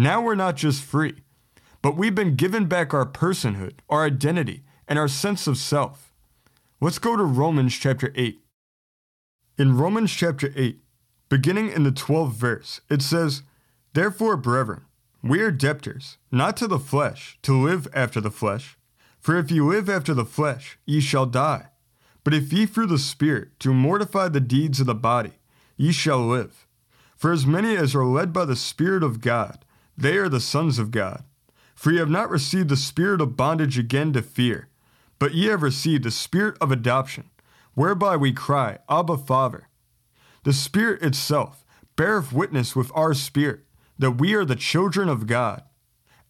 Now 0.01 0.23
we're 0.23 0.35
not 0.35 0.57
just 0.57 0.83
free, 0.83 1.17
but 1.83 1.95
we've 1.95 2.15
been 2.15 2.35
given 2.35 2.65
back 2.65 2.95
our 2.95 3.05
personhood, 3.05 3.81
our 3.91 4.07
identity, 4.07 4.63
and 4.89 4.99
our 4.99 5.09
sense 5.09 5.47
of 5.47 5.59
self. 5.59 6.15
Let's 6.81 6.99
go 6.99 7.17
to 7.19 7.23
Romans 7.23 7.75
chapter 7.75 8.11
8. 8.17 8.41
In 9.59 9.77
Romans 9.77 10.11
chapter 10.11 10.55
8, 10.57 10.81
beginning 11.29 11.71
in 11.71 11.83
the 11.83 11.93
12th 11.93 12.33
verse, 12.33 12.81
it 12.89 13.03
says, 13.03 13.43
Therefore, 13.93 14.39
brethren, 14.39 14.87
we 15.23 15.43
are 15.43 15.51
debtors, 15.51 16.17
not 16.33 16.57
to 16.57 16.67
the 16.67 16.79
flesh, 16.79 17.39
to 17.43 17.53
live 17.53 17.87
after 17.93 18.23
the 18.23 18.31
flesh. 18.31 18.79
For 19.21 19.37
if 19.37 19.51
ye 19.51 19.61
live 19.61 19.91
after 19.91 20.15
the 20.15 20.25
flesh, 20.25 20.79
ye 20.87 21.01
shall 21.01 21.27
die. 21.27 21.67
But 22.25 22.33
if 22.33 22.55
ye 22.55 22.65
through 22.65 22.87
the 22.87 22.99
Spirit 22.99 23.51
do 23.59 23.75
mortify 23.75 24.31
the 24.31 24.41
deeds 24.41 24.81
of 24.81 24.87
the 24.87 24.95
body, 24.95 25.33
ye 25.77 25.93
shall 25.93 26.27
live. 26.27 26.67
For 27.19 27.33
as 27.33 27.45
many 27.45 27.77
as 27.77 27.95
are 27.95 28.07
led 28.07 28.33
by 28.33 28.47
the 28.47 28.57
Spirit 28.57 29.03
of 29.03 29.21
God, 29.21 29.63
they 30.01 30.17
are 30.17 30.29
the 30.29 30.41
sons 30.41 30.79
of 30.79 30.91
God. 30.91 31.25
For 31.75 31.93
ye 31.93 31.99
have 31.99 32.11
not 32.11 32.31
received 32.31 32.69
the 32.69 32.77
spirit 32.77 33.21
of 33.21 33.37
bondage 33.37 33.79
again 33.79 34.13
to 34.15 34.23
fear, 34.23 34.69
but 35.19 35.35
ye 35.35 35.47
have 35.47 35.63
received 35.63 36.05
the 36.05 36.11
spirit 36.11 36.57
of 36.61 36.73
adoption, 36.73 37.31
whereby 37.75 38.17
we 38.17 38.33
cry, 38.33 38.79
Abba, 38.89 39.17
Father. 39.19 39.69
The 40.43 40.53
Spirit 40.53 41.03
itself 41.03 41.65
beareth 41.97 42.33
witness 42.33 42.75
with 42.75 42.91
our 42.95 43.13
spirit 43.13 43.61
that 43.99 44.13
we 44.13 44.35
are 44.35 44.45
the 44.47 44.57
children 44.57 45.09
of 45.09 45.27
God. 45.27 45.63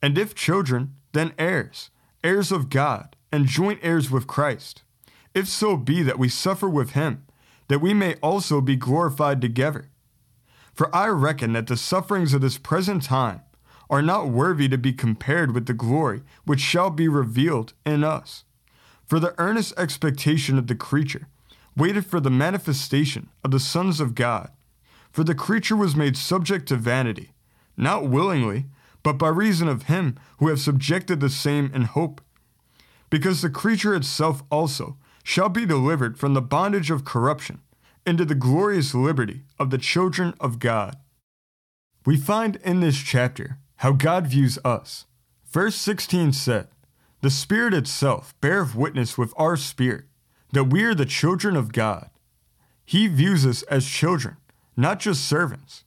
And 0.03 0.19
if 0.19 0.35
children, 0.35 0.97
then 1.13 1.33
heirs, 1.39 1.91
heirs 2.25 2.51
of 2.51 2.71
God, 2.71 3.15
and 3.31 3.47
joint 3.47 3.79
heirs 3.83 4.11
with 4.11 4.27
Christ. 4.27 4.83
If 5.35 5.47
so 5.47 5.77
be 5.77 6.03
that 6.03 6.19
we 6.19 6.29
suffer 6.29 6.69
with 6.69 6.91
him, 6.91 7.25
that 7.69 7.81
we 7.81 7.95
may 7.95 8.15
also 8.17 8.61
be 8.61 8.75
glorified 8.75 9.41
together. 9.41 9.91
For 10.75 10.95
I 10.95 11.07
reckon 11.07 11.53
that 11.53 11.69
the 11.69 11.77
sufferings 11.77 12.35
of 12.35 12.41
this 12.41 12.59
present 12.59 13.05
time 13.05 13.43
are 13.91 14.01
not 14.01 14.29
worthy 14.29 14.69
to 14.69 14.79
be 14.79 14.93
compared 14.95 15.53
with 15.53 15.67
the 15.67 15.75
glory 15.75 16.23
which 16.45 16.61
shall 16.61 16.89
be 16.89 17.09
revealed 17.09 17.75
in 17.85 18.03
us. 18.03 18.45
For 19.07 19.21
the 19.21 19.35
earnest 19.37 19.75
expectation 19.77 20.57
of 20.57 20.69
the 20.69 20.75
creature 20.75 21.27
waited 21.77 22.07
for 22.07 22.21
the 22.21 22.31
manifestation 22.31 23.29
of 23.45 23.51
the 23.51 23.61
sons 23.61 24.01
of 24.01 24.15
God. 24.15 24.51
For 25.11 25.25
the 25.25 25.35
creature 25.35 25.77
was 25.77 25.97
made 25.97 26.17
subject 26.17 26.69
to 26.69 26.77
vanity 26.77 27.33
not 27.81 28.07
willingly, 28.07 28.67
but 29.03 29.15
by 29.15 29.29
reason 29.29 29.67
of 29.67 29.85
him 29.85 30.17
who 30.39 30.49
have 30.49 30.61
subjected 30.61 31.21
the 31.21 31.31
same 31.31 31.71
in 31.75 31.83
hope. 31.83 32.21
Because 33.09 33.43
the 33.43 33.51
creature 33.51 33.95
itself 33.95 34.43
also 34.51 34.97
shall 35.25 35.49
be 35.49 35.67
delivered 35.67 36.19
from 36.19 36.35
the 36.35 36.43
bondage 36.43 36.91
of 36.91 37.05
corruption 37.05 37.61
into 38.07 38.25
the 38.25 38.35
glorious 38.35 38.95
liberty 38.95 39.43
of 39.59 39.71
the 39.71 39.79
children 39.79 40.35
of 40.41 40.59
God. 40.59 40.97
We 42.07 42.17
find 42.17 42.57
in 42.57 42.81
this 42.81 42.99
chapter 42.99 43.59
how 43.81 43.93
God 43.93 44.27
views 44.27 44.59
us. 44.63 45.07
Verse 45.51 45.75
16 45.75 46.35
said, 46.35 46.69
The 47.23 47.31
Spirit 47.31 47.73
itself 47.73 48.35
beareth 48.43 48.75
witness 48.75 49.17
with 49.17 49.33
our 49.39 49.57
spirit 49.57 50.05
that 50.53 50.65
we 50.65 50.83
are 50.85 50.95
the 50.95 51.07
children 51.07 51.57
of 51.57 51.73
God. 51.73 52.11
He 52.85 53.09
views 53.09 53.47
us 53.47 53.63
as 53.63 53.87
children, 53.87 54.37
not 54.77 55.01
just 55.01 55.25
servants. 55.25 55.85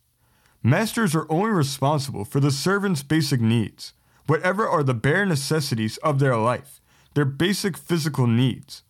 Masters 0.63 1.13
are 1.13 1.27
only 1.29 1.51
responsible 1.51 2.25
for 2.25 2.39
the 2.39 2.49
servant's 2.49 3.03
basic 3.03 3.39
needs, 3.39 3.93
whatever 4.25 4.67
are 4.67 4.81
the 4.81 4.95
bare 4.95 5.25
necessities 5.25 5.97
of 5.97 6.17
their 6.17 6.35
life, 6.35 6.81
their 7.13 7.25
basic 7.25 7.77
physical 7.77 8.25
needs. 8.25 8.81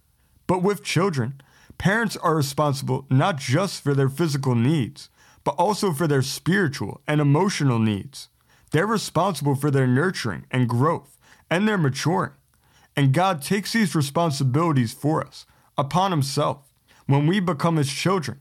But 0.47 0.63
with 0.63 0.81
children, 0.81 1.41
parents 1.77 2.15
are 2.15 2.35
responsible 2.35 3.05
not 3.09 3.35
just 3.35 3.83
for 3.83 3.93
their 3.93 4.09
physical 4.09 4.55
needs, 4.55 5.09
but 5.43 5.55
also 5.55 5.91
for 5.91 6.07
their 6.07 6.21
spiritual 6.21 7.01
and 7.05 7.19
emotional 7.19 7.79
needs. 7.79 8.29
They're 8.73 8.87
responsible 8.87 9.55
for 9.55 9.69
their 9.71 9.87
nurturing 9.87 10.45
and 10.51 10.67
growth 10.67 11.17
and 11.49 11.67
their 11.67 11.77
maturing. 11.77 12.31
And 12.95 13.13
God 13.13 13.41
takes 13.41 13.73
these 13.73 13.95
responsibilities 13.95 14.93
for 14.93 15.25
us 15.25 15.45
upon 15.77 16.11
Himself 16.11 16.73
when 17.05 17.27
we 17.27 17.39
become 17.39 17.77
His 17.77 17.93
children. 17.93 18.39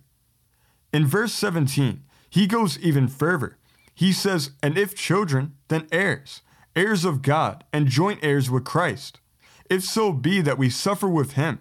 In 0.92 1.06
verse 1.06 1.34
17, 1.34 2.02
he 2.28 2.46
goes 2.46 2.78
even 2.78 3.08
further. 3.08 3.58
He 3.94 4.10
says, 4.10 4.52
And 4.62 4.78
if 4.78 4.94
children, 4.94 5.52
then 5.68 5.86
heirs, 5.92 6.40
heirs 6.74 7.04
of 7.04 7.20
God, 7.20 7.64
and 7.70 7.88
joint 7.88 8.20
heirs 8.22 8.50
with 8.50 8.64
Christ. 8.64 9.20
If 9.68 9.84
so 9.84 10.14
be 10.14 10.40
that 10.40 10.56
we 10.56 10.70
suffer 10.70 11.08
with 11.08 11.32
him, 11.32 11.58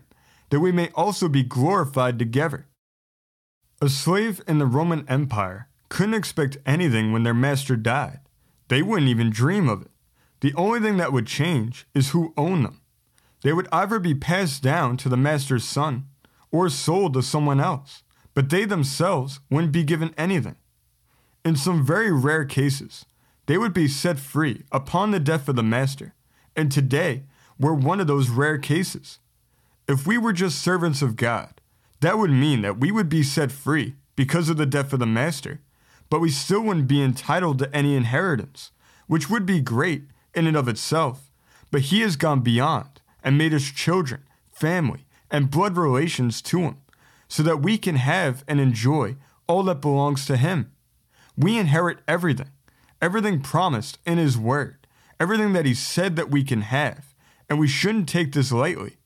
that 0.49 0.61
we 0.61 0.71
may 0.71 0.89
also 0.95 1.27
be 1.27 1.43
glorified 1.43 2.17
together. 2.17 2.67
A 3.81 3.89
slave 3.89 4.41
in 4.47 4.59
the 4.59 4.65
Roman 4.65 5.05
Empire 5.09 5.67
couldn't 5.89 6.13
expect 6.13 6.57
anything 6.65 7.11
when 7.11 7.23
their 7.23 7.33
master 7.33 7.75
died. 7.75 8.21
They 8.71 8.81
wouldn't 8.81 9.09
even 9.09 9.31
dream 9.31 9.67
of 9.67 9.81
it. 9.81 9.91
The 10.39 10.53
only 10.53 10.79
thing 10.79 10.95
that 10.95 11.11
would 11.11 11.27
change 11.27 11.87
is 11.93 12.11
who 12.11 12.33
owned 12.37 12.63
them. 12.63 12.79
They 13.43 13.51
would 13.51 13.67
either 13.69 13.99
be 13.99 14.15
passed 14.15 14.63
down 14.63 14.95
to 14.97 15.09
the 15.09 15.17
master's 15.17 15.65
son 15.65 16.05
or 16.53 16.69
sold 16.69 17.15
to 17.15 17.21
someone 17.21 17.59
else, 17.59 18.03
but 18.33 18.49
they 18.49 18.63
themselves 18.63 19.41
wouldn't 19.49 19.73
be 19.73 19.83
given 19.83 20.15
anything. 20.17 20.55
In 21.43 21.57
some 21.57 21.85
very 21.85 22.13
rare 22.13 22.45
cases, 22.45 23.05
they 23.45 23.57
would 23.57 23.73
be 23.73 23.89
set 23.89 24.17
free 24.19 24.63
upon 24.71 25.11
the 25.11 25.19
death 25.19 25.49
of 25.49 25.57
the 25.57 25.63
master, 25.63 26.13
and 26.55 26.71
today 26.71 27.23
we're 27.59 27.73
one 27.73 27.99
of 27.99 28.07
those 28.07 28.29
rare 28.29 28.57
cases. 28.57 29.19
If 29.85 30.07
we 30.07 30.17
were 30.17 30.31
just 30.31 30.61
servants 30.61 31.01
of 31.01 31.17
God, 31.17 31.59
that 31.99 32.17
would 32.17 32.31
mean 32.31 32.61
that 32.61 32.79
we 32.79 32.89
would 32.89 33.09
be 33.09 33.21
set 33.21 33.51
free 33.51 33.95
because 34.15 34.47
of 34.47 34.55
the 34.55 34.65
death 34.65 34.93
of 34.93 34.99
the 34.99 35.05
master, 35.05 35.59
but 36.11 36.19
we 36.19 36.29
still 36.29 36.61
wouldn't 36.61 36.89
be 36.89 37.01
entitled 37.01 37.57
to 37.57 37.73
any 37.73 37.95
inheritance, 37.95 38.71
which 39.07 39.29
would 39.29 39.45
be 39.45 39.61
great 39.61 40.03
in 40.35 40.45
and 40.45 40.57
of 40.57 40.67
itself. 40.67 41.31
But 41.71 41.83
he 41.83 42.01
has 42.01 42.17
gone 42.17 42.41
beyond 42.41 42.99
and 43.23 43.37
made 43.37 43.53
us 43.53 43.71
children, 43.71 44.23
family, 44.51 45.05
and 45.31 45.49
blood 45.49 45.77
relations 45.77 46.41
to 46.41 46.59
him, 46.59 46.77
so 47.29 47.43
that 47.43 47.61
we 47.61 47.77
can 47.77 47.95
have 47.95 48.43
and 48.45 48.59
enjoy 48.59 49.15
all 49.47 49.63
that 49.63 49.79
belongs 49.79 50.25
to 50.25 50.35
him. 50.35 50.73
We 51.37 51.57
inherit 51.57 51.99
everything, 52.09 52.51
everything 53.01 53.39
promised 53.39 53.97
in 54.05 54.17
His 54.17 54.37
Word, 54.37 54.85
everything 55.17 55.53
that 55.53 55.65
He 55.65 55.73
said 55.73 56.17
that 56.17 56.29
we 56.29 56.43
can 56.43 56.61
have, 56.61 57.15
and 57.49 57.57
we 57.57 57.69
shouldn't 57.69 58.09
take 58.09 58.33
this 58.33 58.51
lightly. 58.51 58.97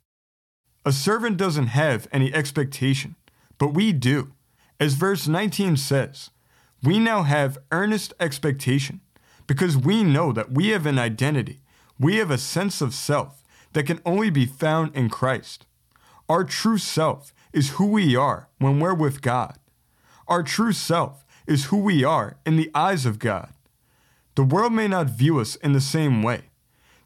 A 0.84 0.92
servant 0.92 1.38
doesn't 1.38 1.68
have 1.68 2.08
any 2.12 2.34
expectation, 2.34 3.16
but 3.60 3.76
we 3.76 3.94
do. 3.94 4.34
As 4.80 4.96
verse 4.96 5.28
19 5.28 5.78
says, 5.78 6.32
we 6.86 7.00
now 7.00 7.24
have 7.24 7.58
earnest 7.72 8.14
expectation 8.20 9.02
because 9.48 9.78
we 9.78 10.04
know 10.04 10.32
that 10.32 10.52
we 10.52 10.70
have 10.70 10.86
an 10.86 11.00
identity, 11.00 11.62
we 12.00 12.18
have 12.18 12.32
a 12.32 12.38
sense 12.38 12.82
of 12.82 12.94
self 12.94 13.44
that 13.74 13.86
can 13.86 14.02
only 14.06 14.30
be 14.30 14.46
found 14.46 14.96
in 14.96 15.10
Christ. 15.10 15.66
Our 16.30 16.44
true 16.44 16.78
self 16.78 17.34
is 17.54 17.72
who 17.72 17.88
we 17.88 18.16
are 18.16 18.50
when 18.58 18.80
we're 18.80 18.94
with 18.94 19.22
God. 19.22 19.58
Our 20.28 20.44
true 20.44 20.74
self 20.74 21.26
is 21.46 21.66
who 21.66 21.78
we 21.78 22.04
are 22.04 22.38
in 22.46 22.56
the 22.56 22.72
eyes 22.74 23.06
of 23.06 23.20
God. 23.20 23.54
The 24.36 24.44
world 24.44 24.74
may 24.74 24.88
not 24.88 25.08
view 25.08 25.40
us 25.40 25.56
in 25.58 25.74
the 25.74 25.82
same 25.82 26.24
way. 26.24 26.50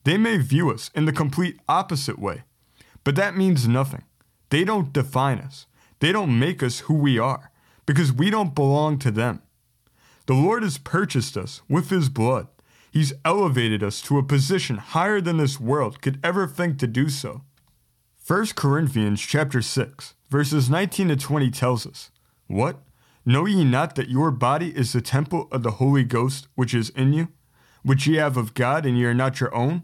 They 0.03 0.17
may 0.17 0.37
view 0.37 0.71
us 0.71 0.89
in 0.95 1.05
the 1.05 1.11
complete 1.11 1.59
opposite 1.67 2.17
way. 2.17 2.43
But 3.03 3.15
that 3.15 3.35
means 3.35 3.67
nothing. 3.67 4.03
They 4.49 4.63
don't 4.63 4.93
define 4.93 5.39
us. 5.39 5.67
They 5.99 6.11
don't 6.11 6.39
make 6.39 6.63
us 6.63 6.79
who 6.81 6.93
we 6.93 7.19
are 7.19 7.51
because 7.85 8.11
we 8.11 8.29
don't 8.29 8.55
belong 8.55 8.97
to 8.99 9.11
them. 9.11 9.41
The 10.29 10.35
Lord 10.35 10.61
has 10.61 10.77
purchased 10.77 11.35
us 11.35 11.63
with 11.67 11.89
His 11.89 12.07
blood. 12.07 12.49
He's 12.91 13.13
elevated 13.25 13.81
us 13.81 13.99
to 14.03 14.19
a 14.19 14.23
position 14.23 14.77
higher 14.77 15.19
than 15.19 15.37
this 15.37 15.59
world 15.59 16.03
could 16.03 16.19
ever 16.23 16.45
think 16.45 16.77
to 16.77 16.85
do 16.85 17.09
so. 17.09 17.41
1 18.27 18.49
Corinthians 18.55 19.21
chapter 19.21 19.59
6, 19.59 20.13
verses 20.29 20.69
19 20.69 21.07
to 21.07 21.15
20 21.15 21.49
tells 21.49 21.87
us, 21.87 22.11
What? 22.45 22.83
Know 23.25 23.47
ye 23.47 23.63
not 23.63 23.95
that 23.95 24.09
your 24.11 24.29
body 24.29 24.69
is 24.77 24.93
the 24.93 25.01
temple 25.01 25.47
of 25.51 25.63
the 25.63 25.81
Holy 25.81 26.03
Ghost 26.03 26.47
which 26.53 26.75
is 26.75 26.91
in 26.91 27.11
you, 27.11 27.29
which 27.81 28.05
ye 28.05 28.17
have 28.17 28.37
of 28.37 28.53
God, 28.53 28.85
and 28.85 28.99
ye 28.99 29.05
are 29.05 29.15
not 29.15 29.39
your 29.39 29.55
own? 29.55 29.81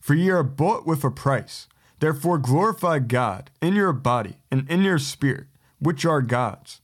For 0.00 0.14
ye 0.14 0.30
are 0.30 0.44
bought 0.44 0.86
with 0.86 1.02
a 1.02 1.10
price. 1.10 1.66
Therefore 1.98 2.38
glorify 2.38 3.00
God 3.00 3.50
in 3.60 3.74
your 3.74 3.92
body 3.92 4.36
and 4.48 4.64
in 4.70 4.84
your 4.84 5.00
spirit, 5.00 5.48
which 5.80 6.06
are 6.06 6.22
God's. 6.22 6.82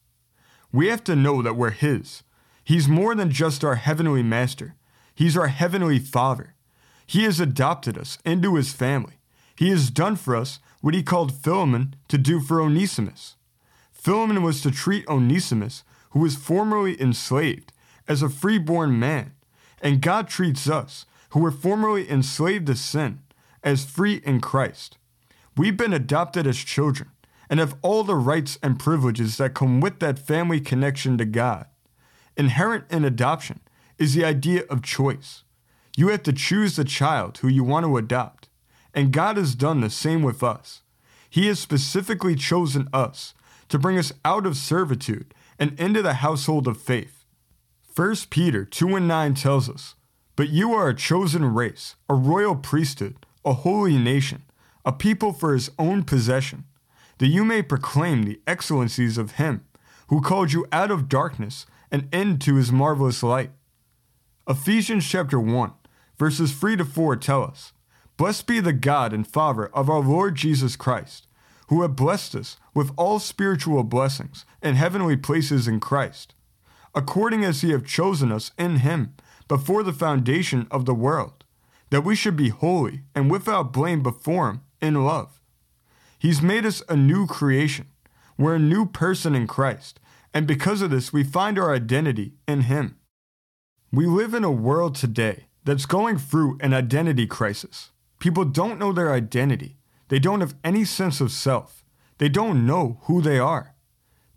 We 0.72 0.88
have 0.88 1.04
to 1.04 1.14
know 1.14 1.42
that 1.42 1.54
we're 1.54 1.70
His. 1.70 2.24
He's 2.68 2.86
more 2.86 3.14
than 3.14 3.30
just 3.30 3.64
our 3.64 3.76
heavenly 3.76 4.22
master, 4.22 4.74
He's 5.14 5.38
our 5.38 5.48
heavenly 5.48 5.98
Father. 5.98 6.54
He 7.06 7.24
has 7.24 7.40
adopted 7.40 7.96
us 7.96 8.18
into 8.26 8.56
His 8.56 8.74
family. 8.74 9.14
He 9.56 9.70
has 9.70 9.88
done 9.88 10.16
for 10.16 10.36
us 10.36 10.58
what 10.82 10.92
He 10.92 11.02
called 11.02 11.32
Philemon 11.32 11.94
to 12.08 12.18
do 12.18 12.40
for 12.40 12.60
Onesimus. 12.60 13.36
Philemon 13.90 14.42
was 14.42 14.60
to 14.60 14.70
treat 14.70 15.08
Onesimus, 15.08 15.82
who 16.10 16.18
was 16.18 16.36
formerly 16.36 17.00
enslaved, 17.00 17.72
as 18.06 18.20
a 18.20 18.28
freeborn 18.28 18.98
man, 18.98 19.32
and 19.80 20.02
God 20.02 20.28
treats 20.28 20.68
us, 20.68 21.06
who 21.30 21.40
were 21.40 21.50
formerly 21.50 22.06
enslaved 22.10 22.66
to 22.66 22.76
sin, 22.76 23.20
as 23.64 23.86
free 23.86 24.20
in 24.26 24.42
Christ. 24.42 24.98
We've 25.56 25.78
been 25.78 25.94
adopted 25.94 26.46
as 26.46 26.58
children 26.58 27.08
and 27.48 27.60
have 27.60 27.78
all 27.80 28.04
the 28.04 28.14
rights 28.14 28.58
and 28.62 28.78
privileges 28.78 29.38
that 29.38 29.54
come 29.54 29.80
with 29.80 30.00
that 30.00 30.18
family 30.18 30.60
connection 30.60 31.16
to 31.16 31.24
God. 31.24 31.64
Inherent 32.38 32.84
in 32.90 33.04
adoption 33.04 33.60
is 33.98 34.14
the 34.14 34.24
idea 34.24 34.62
of 34.70 34.82
choice. 34.82 35.42
You 35.96 36.08
have 36.08 36.22
to 36.22 36.32
choose 36.32 36.76
the 36.76 36.84
child 36.84 37.38
who 37.38 37.48
you 37.48 37.64
want 37.64 37.84
to 37.84 37.98
adopt, 37.98 38.48
and 38.94 39.12
God 39.12 39.36
has 39.36 39.54
done 39.54 39.80
the 39.80 39.90
same 39.90 40.22
with 40.22 40.42
us. 40.42 40.80
He 41.28 41.48
has 41.48 41.58
specifically 41.58 42.34
chosen 42.34 42.88
us 42.92 43.34
to 43.68 43.78
bring 43.78 43.98
us 43.98 44.12
out 44.24 44.46
of 44.46 44.56
servitude 44.56 45.34
and 45.58 45.78
into 45.78 46.00
the 46.00 46.14
household 46.14 46.66
of 46.66 46.80
faith. 46.80 47.26
1 47.94 48.14
Peter 48.30 48.64
2 48.64 48.96
and 48.96 49.08
9 49.08 49.34
tells 49.34 49.68
us, 49.68 49.96
But 50.36 50.48
you 50.48 50.72
are 50.72 50.88
a 50.88 50.94
chosen 50.94 51.52
race, 51.52 51.96
a 52.08 52.14
royal 52.14 52.56
priesthood, 52.56 53.26
a 53.44 53.52
holy 53.52 53.98
nation 53.98 54.44
a 54.88 54.92
people 54.92 55.34
for 55.34 55.52
his 55.52 55.70
own 55.78 56.02
possession, 56.02 56.64
that 57.18 57.26
you 57.26 57.44
may 57.44 57.60
proclaim 57.60 58.22
the 58.22 58.40
excellencies 58.46 59.18
of 59.18 59.32
him 59.32 59.62
who 60.08 60.22
called 60.22 60.50
you 60.50 60.64
out 60.72 60.90
of 60.90 61.10
darkness 61.10 61.66
and 61.90 62.08
to 62.42 62.56
his 62.56 62.72
marvelous 62.72 63.22
light. 63.22 63.50
Ephesians 64.48 65.06
chapter 65.06 65.38
1, 65.38 65.72
verses 66.18 66.52
3 66.52 66.76
to 66.76 66.84
4 66.84 67.16
tell 67.16 67.44
us, 67.44 67.72
Blessed 68.16 68.46
be 68.46 68.60
the 68.60 68.72
God 68.72 69.12
and 69.12 69.26
Father 69.26 69.66
of 69.68 69.88
our 69.88 70.00
Lord 70.00 70.34
Jesus 70.34 70.74
Christ, 70.74 71.26
who 71.68 71.82
have 71.82 71.94
blessed 71.94 72.34
us 72.34 72.56
with 72.74 72.90
all 72.96 73.18
spiritual 73.18 73.84
blessings 73.84 74.44
in 74.62 74.74
heavenly 74.74 75.16
places 75.16 75.68
in 75.68 75.80
Christ, 75.80 76.34
according 76.94 77.44
as 77.44 77.60
he 77.60 77.70
have 77.70 77.86
chosen 77.86 78.32
us 78.32 78.50
in 78.58 78.76
him 78.76 79.14
before 79.46 79.82
the 79.82 79.92
foundation 79.92 80.66
of 80.70 80.84
the 80.84 80.94
world, 80.94 81.44
that 81.90 82.04
we 82.04 82.16
should 82.16 82.36
be 82.36 82.48
holy 82.48 83.02
and 83.14 83.30
without 83.30 83.72
blame 83.72 84.02
before 84.02 84.50
him 84.50 84.60
in 84.80 85.04
love. 85.04 85.40
He's 86.18 86.42
made 86.42 86.66
us 86.66 86.82
a 86.88 86.96
new 86.96 87.26
creation. 87.26 87.86
We're 88.36 88.56
a 88.56 88.60
new 88.60 88.86
person 88.86 89.34
in 89.34 89.46
Christ, 89.46 90.00
and 90.34 90.46
because 90.46 90.82
of 90.82 90.90
this, 90.90 91.12
we 91.12 91.24
find 91.24 91.58
our 91.58 91.74
identity 91.74 92.34
in 92.46 92.62
Him. 92.62 92.98
We 93.92 94.06
live 94.06 94.34
in 94.34 94.44
a 94.44 94.50
world 94.50 94.94
today 94.94 95.46
that's 95.64 95.86
going 95.86 96.18
through 96.18 96.58
an 96.60 96.74
identity 96.74 97.26
crisis. 97.26 97.90
People 98.18 98.44
don't 98.44 98.78
know 98.78 98.92
their 98.92 99.12
identity. 99.12 99.78
They 100.08 100.18
don't 100.18 100.40
have 100.40 100.56
any 100.64 100.84
sense 100.84 101.20
of 101.20 101.30
self. 101.30 101.84
They 102.18 102.28
don't 102.28 102.66
know 102.66 102.98
who 103.02 103.22
they 103.22 103.38
are. 103.38 103.74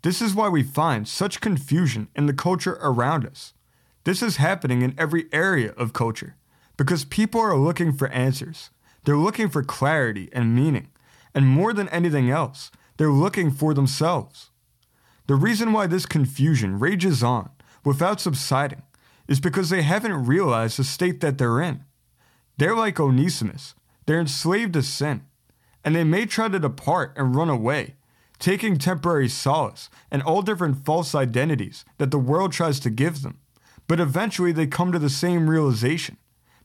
This 0.02 0.20
is 0.20 0.34
why 0.34 0.48
we 0.48 0.62
find 0.62 1.06
such 1.06 1.40
confusion 1.40 2.08
in 2.14 2.26
the 2.26 2.32
culture 2.32 2.78
around 2.80 3.26
us. 3.26 3.52
This 4.04 4.22
is 4.22 4.36
happening 4.36 4.82
in 4.82 4.94
every 4.98 5.26
area 5.32 5.72
of 5.72 5.92
culture 5.92 6.36
because 6.76 7.04
people 7.04 7.40
are 7.40 7.56
looking 7.56 7.92
for 7.92 8.08
answers. 8.08 8.70
They're 9.04 9.16
looking 9.16 9.48
for 9.48 9.62
clarity 9.62 10.28
and 10.32 10.54
meaning, 10.54 10.90
and 11.34 11.46
more 11.46 11.72
than 11.72 11.88
anything 11.88 12.30
else, 12.30 12.70
they're 12.96 13.10
looking 13.10 13.50
for 13.50 13.74
themselves. 13.74 14.50
The 15.26 15.34
reason 15.34 15.72
why 15.72 15.86
this 15.86 16.06
confusion 16.06 16.78
rages 16.78 17.22
on 17.22 17.50
without 17.84 18.20
subsiding 18.20 18.82
is 19.28 19.40
because 19.40 19.70
they 19.70 19.82
haven't 19.82 20.26
realized 20.26 20.78
the 20.78 20.84
state 20.84 21.20
that 21.20 21.38
they're 21.38 21.60
in. 21.60 21.84
They're 22.58 22.76
like 22.76 23.00
Onesimus, 23.00 23.74
they're 24.06 24.20
enslaved 24.20 24.74
to 24.74 24.82
sin, 24.82 25.22
and 25.84 25.94
they 25.94 26.04
may 26.04 26.26
try 26.26 26.48
to 26.48 26.58
depart 26.58 27.12
and 27.16 27.34
run 27.34 27.48
away, 27.48 27.94
taking 28.38 28.76
temporary 28.76 29.28
solace 29.28 29.88
and 30.10 30.22
all 30.22 30.42
different 30.42 30.84
false 30.84 31.14
identities 31.14 31.84
that 31.98 32.10
the 32.10 32.18
world 32.18 32.52
tries 32.52 32.80
to 32.80 32.90
give 32.90 33.22
them. 33.22 33.38
But 33.86 34.00
eventually 34.00 34.52
they 34.52 34.66
come 34.66 34.92
to 34.92 34.98
the 34.98 35.10
same 35.10 35.48
realization 35.48 36.18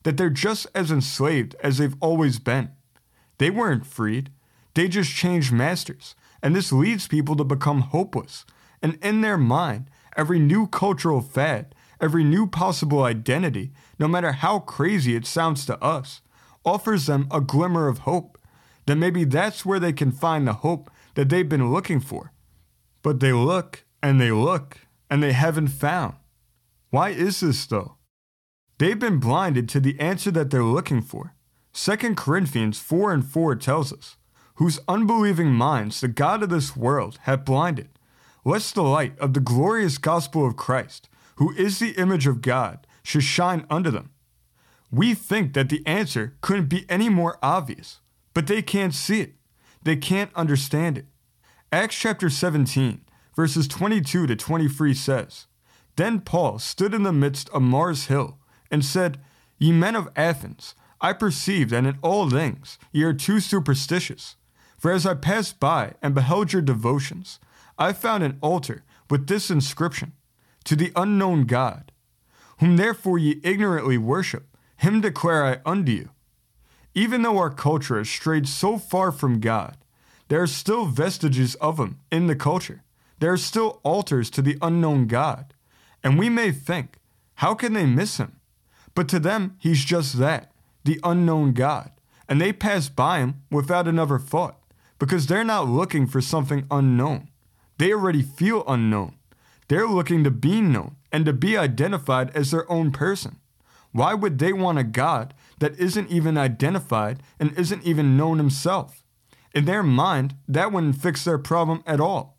that 0.03 0.17
they're 0.17 0.29
just 0.29 0.67
as 0.73 0.91
enslaved 0.91 1.55
as 1.61 1.77
they've 1.77 1.95
always 1.99 2.39
been. 2.39 2.71
They 3.37 3.49
weren't 3.49 3.85
freed, 3.85 4.31
they 4.73 4.87
just 4.87 5.13
changed 5.13 5.51
masters, 5.51 6.15
and 6.41 6.55
this 6.55 6.71
leads 6.71 7.07
people 7.07 7.35
to 7.35 7.43
become 7.43 7.81
hopeless. 7.81 8.45
And 8.81 8.97
in 9.01 9.21
their 9.21 9.37
mind, 9.37 9.89
every 10.15 10.39
new 10.39 10.67
cultural 10.67 11.21
fad, 11.21 11.73
every 11.99 12.23
new 12.23 12.47
possible 12.47 13.03
identity, 13.03 13.71
no 13.99 14.07
matter 14.07 14.31
how 14.31 14.59
crazy 14.59 15.15
it 15.15 15.25
sounds 15.25 15.65
to 15.65 15.81
us, 15.83 16.21
offers 16.63 17.05
them 17.05 17.27
a 17.31 17.41
glimmer 17.41 17.87
of 17.87 17.99
hope. 17.99 18.37
Then 18.85 18.99
maybe 18.99 19.23
that's 19.23 19.65
where 19.65 19.79
they 19.79 19.93
can 19.93 20.11
find 20.11 20.47
the 20.47 20.53
hope 20.53 20.89
that 21.15 21.29
they've 21.29 21.47
been 21.47 21.71
looking 21.71 21.99
for. 21.99 22.31
But 23.01 23.19
they 23.19 23.33
look 23.33 23.85
and 24.01 24.19
they 24.19 24.31
look 24.31 24.79
and 25.09 25.23
they 25.23 25.33
haven't 25.33 25.69
found. 25.69 26.15
Why 26.89 27.09
is 27.09 27.39
this 27.39 27.65
though? 27.65 27.97
They've 28.77 28.99
been 28.99 29.19
blinded 29.19 29.67
to 29.69 29.79
the 29.79 29.99
answer 29.99 30.29
that 30.31 30.51
they're 30.51 30.63
looking 30.63 31.01
for. 31.01 31.33
2 31.73 32.15
Corinthians 32.15 32.79
4 32.79 33.11
and 33.13 33.25
4 33.25 33.55
tells 33.55 33.91
us, 33.91 34.17
Whose 34.57 34.79
unbelieving 34.87 35.53
minds 35.53 36.01
the 36.01 36.07
God 36.07 36.43
of 36.43 36.49
this 36.49 36.75
world 36.75 37.19
hath 37.23 37.45
blinded, 37.45 37.89
lest 38.43 38.75
the 38.75 38.83
light 38.83 39.17
of 39.19 39.33
the 39.33 39.39
glorious 39.39 39.97
gospel 39.97 40.45
of 40.47 40.55
Christ, 40.55 41.09
who 41.35 41.53
is 41.53 41.79
the 41.79 41.91
image 41.91 42.25
of 42.25 42.41
God, 42.41 42.87
should 43.03 43.23
shine 43.23 43.65
unto 43.69 43.91
them. 43.91 44.11
We 44.91 45.13
think 45.13 45.53
that 45.53 45.69
the 45.69 45.85
answer 45.85 46.37
couldn't 46.41 46.69
be 46.69 46.85
any 46.89 47.09
more 47.09 47.37
obvious, 47.43 47.99
but 48.33 48.47
they 48.47 48.61
can't 48.61 48.95
see 48.95 49.21
it. 49.21 49.33
They 49.83 49.95
can't 49.95 50.33
understand 50.33 50.97
it. 50.97 51.05
Acts 51.71 51.97
chapter 51.97 52.29
17, 52.29 53.01
verses 53.35 53.67
22 53.67 54.27
to 54.27 54.35
23 54.35 54.93
says, 54.93 55.45
Then 55.97 56.21
Paul 56.21 56.59
stood 56.59 56.93
in 56.93 57.03
the 57.03 57.13
midst 57.13 57.49
of 57.49 57.61
Mars 57.61 58.05
Hill 58.05 58.39
and 58.71 58.83
said, 58.83 59.19
Ye 59.59 59.71
men 59.71 59.95
of 59.95 60.09
Athens, 60.15 60.73
I 60.99 61.13
perceive 61.13 61.69
that 61.69 61.85
in 61.85 61.99
all 62.01 62.29
things 62.29 62.79
ye 62.91 63.03
are 63.03 63.13
too 63.13 63.39
superstitious. 63.39 64.35
For 64.77 64.91
as 64.91 65.05
I 65.05 65.15
passed 65.15 65.59
by 65.59 65.93
and 66.01 66.13
beheld 66.13 66.53
your 66.53 66.61
devotions, 66.61 67.39
I 67.77 67.93
found 67.93 68.23
an 68.23 68.37
altar 68.41 68.83
with 69.09 69.27
this 69.27 69.49
inscription 69.49 70.13
To 70.65 70.75
the 70.75 70.91
unknown 70.95 71.45
God, 71.45 71.91
whom 72.59 72.77
therefore 72.77 73.17
ye 73.17 73.39
ignorantly 73.43 73.97
worship, 73.97 74.55
him 74.77 75.01
declare 75.01 75.45
I 75.45 75.59
unto 75.65 75.91
you. 75.91 76.09
Even 76.93 77.21
though 77.21 77.37
our 77.37 77.49
culture 77.49 77.97
has 77.97 78.09
strayed 78.09 78.47
so 78.47 78.77
far 78.77 79.11
from 79.11 79.39
God, 79.39 79.77
there 80.27 80.41
are 80.41 80.47
still 80.47 80.85
vestiges 80.85 81.55
of 81.55 81.79
him 81.79 81.99
in 82.11 82.27
the 82.27 82.35
culture. 82.35 82.83
There 83.19 83.31
are 83.31 83.37
still 83.37 83.79
altars 83.83 84.29
to 84.31 84.41
the 84.41 84.57
unknown 84.61 85.07
God. 85.07 85.53
And 86.03 86.19
we 86.19 86.29
may 86.29 86.51
think, 86.51 86.97
how 87.35 87.55
can 87.55 87.73
they 87.73 87.85
miss 87.85 88.17
him? 88.17 88.39
But 88.93 89.07
to 89.09 89.19
them, 89.19 89.57
he's 89.59 89.85
just 89.85 90.17
that, 90.19 90.51
the 90.83 90.99
unknown 91.03 91.53
God. 91.53 91.91
And 92.27 92.41
they 92.41 92.51
pass 92.51 92.89
by 92.89 93.19
him 93.19 93.43
without 93.49 93.87
another 93.87 94.19
thought, 94.19 94.59
because 94.99 95.27
they're 95.27 95.43
not 95.43 95.67
looking 95.67 96.07
for 96.07 96.21
something 96.21 96.65
unknown. 96.71 97.29
They 97.77 97.93
already 97.93 98.21
feel 98.21 98.63
unknown. 98.67 99.15
They're 99.67 99.87
looking 99.87 100.23
to 100.23 100.31
be 100.31 100.61
known 100.61 100.95
and 101.11 101.25
to 101.25 101.33
be 101.33 101.57
identified 101.57 102.35
as 102.35 102.51
their 102.51 102.69
own 102.71 102.91
person. 102.91 103.39
Why 103.91 104.13
would 104.13 104.39
they 104.39 104.53
want 104.53 104.79
a 104.79 104.83
God 104.83 105.33
that 105.59 105.79
isn't 105.79 106.09
even 106.09 106.37
identified 106.37 107.21
and 107.39 107.57
isn't 107.57 107.83
even 107.83 108.17
known 108.17 108.37
himself? 108.37 109.03
In 109.53 109.65
their 109.65 109.83
mind, 109.83 110.35
that 110.47 110.71
wouldn't 110.71 111.01
fix 111.01 111.23
their 111.23 111.37
problem 111.37 111.83
at 111.85 111.99
all. 111.99 112.37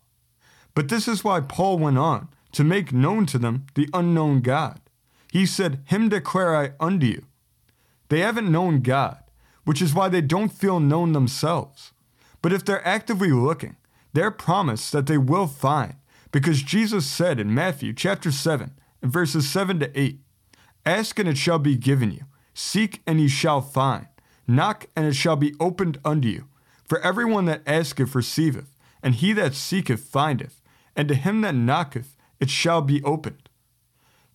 But 0.73 0.89
this 0.89 1.07
is 1.07 1.23
why 1.23 1.41
Paul 1.41 1.77
went 1.79 1.97
on 1.97 2.29
to 2.53 2.63
make 2.63 2.93
known 2.93 3.25
to 3.27 3.37
them 3.37 3.65
the 3.75 3.89
unknown 3.93 4.41
God. 4.41 4.79
He 5.31 5.45
said, 5.45 5.81
Him 5.85 6.09
declare 6.09 6.55
I 6.55 6.71
unto 6.79 7.05
you. 7.05 7.25
They 8.09 8.19
haven't 8.19 8.51
known 8.51 8.81
God, 8.81 9.19
which 9.65 9.81
is 9.81 9.93
why 9.93 10.09
they 10.09 10.21
don't 10.21 10.51
feel 10.51 10.79
known 10.79 11.13
themselves. 11.13 11.91
But 12.41 12.53
if 12.53 12.63
they're 12.63 12.87
actively 12.87 13.31
looking, 13.31 13.75
they're 14.13 14.31
promised 14.31 14.91
that 14.91 15.05
they 15.05 15.17
will 15.17 15.47
find, 15.47 15.95
because 16.31 16.61
Jesus 16.61 17.05
said 17.05 17.39
in 17.39 17.53
Matthew 17.53 17.93
chapter 17.93 18.31
7, 18.31 18.71
verses 19.03 19.49
7 19.49 19.79
to 19.79 19.99
8, 19.99 20.19
Ask 20.85 21.19
and 21.19 21.29
it 21.29 21.37
shall 21.37 21.59
be 21.59 21.75
given 21.75 22.11
you, 22.11 22.25
seek 22.53 23.01
and 23.05 23.19
ye 23.19 23.27
shall 23.27 23.61
find, 23.61 24.07
knock 24.47 24.87
and 24.95 25.05
it 25.05 25.15
shall 25.15 25.35
be 25.35 25.53
opened 25.59 25.99
unto 26.03 26.27
you. 26.27 26.47
For 26.85 26.99
everyone 27.01 27.45
that 27.45 27.61
asketh 27.67 28.15
receiveth, 28.15 28.75
and 29.03 29.15
he 29.15 29.33
that 29.33 29.53
seeketh 29.53 30.01
findeth, 30.01 30.61
and 30.95 31.07
to 31.07 31.15
him 31.15 31.41
that 31.41 31.55
knocketh 31.55 32.15
it 32.39 32.49
shall 32.49 32.81
be 32.81 33.03
opened. 33.03 33.49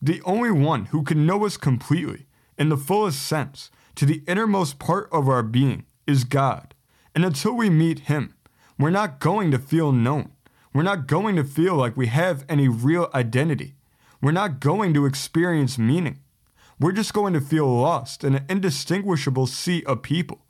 The 0.00 0.22
only 0.22 0.50
one 0.50 0.86
who 0.86 1.02
can 1.02 1.26
know 1.26 1.44
us 1.44 1.56
completely, 1.56 2.26
in 2.58 2.68
the 2.68 2.76
fullest 2.76 3.22
sense, 3.22 3.70
to 3.96 4.06
the 4.06 4.22
innermost 4.28 4.78
part 4.78 5.08
of 5.10 5.28
our 5.28 5.42
being, 5.42 5.86
is 6.06 6.24
God. 6.24 6.73
And 7.14 7.24
until 7.24 7.52
we 7.52 7.70
meet 7.70 8.00
Him, 8.00 8.34
we're 8.78 8.90
not 8.90 9.20
going 9.20 9.50
to 9.52 9.58
feel 9.58 9.92
known. 9.92 10.32
We're 10.72 10.82
not 10.82 11.06
going 11.06 11.36
to 11.36 11.44
feel 11.44 11.76
like 11.76 11.96
we 11.96 12.08
have 12.08 12.44
any 12.48 12.66
real 12.66 13.08
identity. 13.14 13.74
We're 14.20 14.32
not 14.32 14.58
going 14.58 14.92
to 14.94 15.06
experience 15.06 15.78
meaning. 15.78 16.18
We're 16.80 16.92
just 16.92 17.14
going 17.14 17.32
to 17.34 17.40
feel 17.40 17.68
lost 17.68 18.24
in 18.24 18.34
an 18.34 18.44
indistinguishable 18.48 19.46
sea 19.46 19.84
of 19.84 20.02
people, 20.02 20.44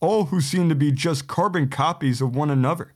all 0.00 0.26
who 0.26 0.42
seem 0.42 0.68
to 0.68 0.74
be 0.74 0.92
just 0.92 1.28
carbon 1.28 1.68
copies 1.68 2.20
of 2.20 2.36
one 2.36 2.50
another. 2.50 2.92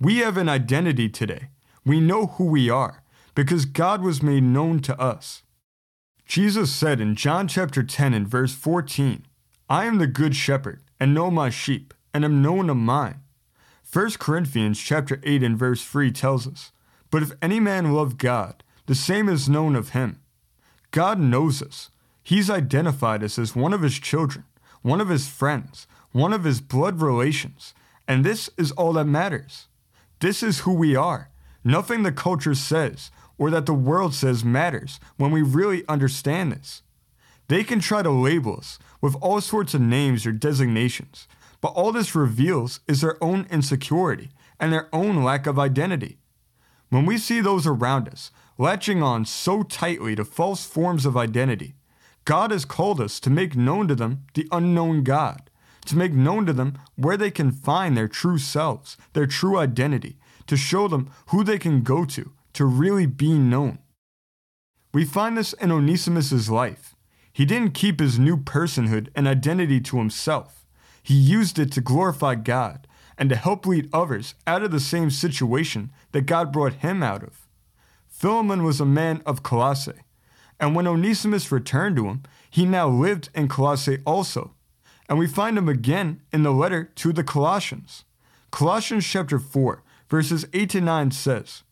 We 0.00 0.18
have 0.18 0.36
an 0.36 0.48
identity 0.48 1.08
today. 1.08 1.50
We 1.84 2.00
know 2.00 2.26
who 2.26 2.46
we 2.46 2.68
are 2.68 3.04
because 3.36 3.64
God 3.64 4.02
was 4.02 4.22
made 4.22 4.42
known 4.42 4.80
to 4.80 5.00
us. 5.00 5.42
Jesus 6.26 6.72
said 6.72 7.00
in 7.00 7.14
John 7.14 7.46
chapter 7.46 7.84
10 7.84 8.12
and 8.12 8.26
verse 8.26 8.52
14, 8.52 9.24
I 9.68 9.84
am 9.84 9.98
the 9.98 10.08
good 10.08 10.34
shepherd 10.34 10.82
and 10.98 11.14
know 11.14 11.30
my 11.30 11.50
sheep 11.50 11.94
and 12.16 12.24
am 12.24 12.40
known 12.40 12.70
of 12.70 12.78
mine. 12.78 13.20
1 13.92 14.12
Corinthians 14.18 14.80
chapter 14.80 15.20
8 15.22 15.42
and 15.42 15.58
verse 15.58 15.84
3 15.84 16.10
tells 16.10 16.48
us, 16.48 16.72
But 17.10 17.22
if 17.22 17.32
any 17.42 17.60
man 17.60 17.92
love 17.92 18.16
God, 18.16 18.64
the 18.86 18.94
same 18.94 19.28
is 19.28 19.50
known 19.50 19.76
of 19.76 19.90
him. 19.90 20.20
God 20.92 21.20
knows 21.20 21.60
us. 21.60 21.90
He's 22.22 22.48
identified 22.48 23.22
us 23.22 23.38
as 23.38 23.54
one 23.54 23.74
of 23.74 23.82
his 23.82 23.98
children, 23.98 24.46
one 24.80 25.02
of 25.02 25.10
his 25.10 25.28
friends, 25.28 25.86
one 26.12 26.32
of 26.32 26.44
his 26.44 26.62
blood 26.62 27.02
relations, 27.02 27.74
and 28.08 28.24
this 28.24 28.48
is 28.56 28.72
all 28.72 28.94
that 28.94 29.04
matters. 29.04 29.68
This 30.20 30.42
is 30.42 30.60
who 30.60 30.72
we 30.72 30.96
are. 30.96 31.28
Nothing 31.62 32.02
the 32.02 32.12
culture 32.12 32.54
says 32.54 33.10
or 33.36 33.50
that 33.50 33.66
the 33.66 33.74
world 33.74 34.14
says 34.14 34.42
matters 34.42 34.98
when 35.18 35.32
we 35.32 35.42
really 35.42 35.84
understand 35.86 36.52
this. 36.52 36.80
They 37.48 37.62
can 37.62 37.80
try 37.80 38.02
to 38.02 38.10
label 38.10 38.56
us 38.56 38.78
with 39.02 39.16
all 39.20 39.42
sorts 39.42 39.74
of 39.74 39.82
names 39.82 40.24
or 40.26 40.32
designations, 40.32 41.28
but 41.60 41.68
all 41.68 41.92
this 41.92 42.14
reveals 42.14 42.80
is 42.86 43.00
their 43.00 43.22
own 43.22 43.46
insecurity 43.50 44.30
and 44.58 44.72
their 44.72 44.88
own 44.92 45.22
lack 45.22 45.46
of 45.46 45.58
identity. 45.58 46.18
When 46.88 47.06
we 47.06 47.18
see 47.18 47.40
those 47.40 47.66
around 47.66 48.08
us 48.08 48.30
latching 48.58 49.02
on 49.02 49.24
so 49.24 49.62
tightly 49.62 50.14
to 50.16 50.24
false 50.24 50.64
forms 50.64 51.04
of 51.04 51.16
identity, 51.16 51.74
God 52.24 52.50
has 52.50 52.64
called 52.64 53.00
us 53.00 53.20
to 53.20 53.30
make 53.30 53.56
known 53.56 53.88
to 53.88 53.94
them 53.94 54.24
the 54.34 54.48
unknown 54.50 55.04
God, 55.04 55.50
to 55.86 55.96
make 55.96 56.12
known 56.12 56.46
to 56.46 56.52
them 56.52 56.78
where 56.96 57.16
they 57.16 57.30
can 57.30 57.52
find 57.52 57.96
their 57.96 58.08
true 58.08 58.38
selves, 58.38 58.96
their 59.12 59.26
true 59.26 59.58
identity, 59.58 60.16
to 60.46 60.56
show 60.56 60.88
them 60.88 61.10
who 61.28 61.44
they 61.44 61.58
can 61.58 61.82
go 61.82 62.04
to 62.04 62.32
to 62.54 62.64
really 62.64 63.06
be 63.06 63.34
known. 63.34 63.78
We 64.92 65.04
find 65.04 65.36
this 65.36 65.52
in 65.52 65.70
Onesimus' 65.70 66.48
life. 66.48 66.96
He 67.32 67.44
didn't 67.44 67.74
keep 67.74 68.00
his 68.00 68.18
new 68.18 68.36
personhood 68.38 69.08
and 69.14 69.28
identity 69.28 69.80
to 69.82 69.98
himself. 69.98 70.65
He 71.06 71.14
used 71.14 71.60
it 71.60 71.70
to 71.70 71.80
glorify 71.80 72.34
God 72.34 72.88
and 73.16 73.30
to 73.30 73.36
help 73.36 73.64
lead 73.64 73.88
others 73.92 74.34
out 74.44 74.64
of 74.64 74.72
the 74.72 74.80
same 74.80 75.08
situation 75.08 75.92
that 76.10 76.22
God 76.22 76.52
brought 76.52 76.82
him 76.82 77.00
out 77.00 77.22
of. 77.22 77.46
Philemon 78.08 78.64
was 78.64 78.80
a 78.80 78.84
man 78.84 79.22
of 79.24 79.44
Colossae, 79.44 80.02
and 80.58 80.74
when 80.74 80.88
Onesimus 80.88 81.52
returned 81.52 81.94
to 81.94 82.08
him, 82.08 82.24
he 82.50 82.64
now 82.64 82.88
lived 82.88 83.28
in 83.36 83.46
Colossae 83.46 84.02
also. 84.04 84.54
And 85.08 85.16
we 85.16 85.28
find 85.28 85.56
him 85.56 85.68
again 85.68 86.22
in 86.32 86.42
the 86.42 86.50
letter 86.50 86.90
to 86.96 87.12
the 87.12 87.22
Colossians. 87.22 88.04
Colossians 88.50 89.06
chapter 89.06 89.38
4, 89.38 89.84
verses 90.08 90.44
8 90.52 90.70
to 90.70 90.80
9 90.80 91.12
says, 91.12 91.62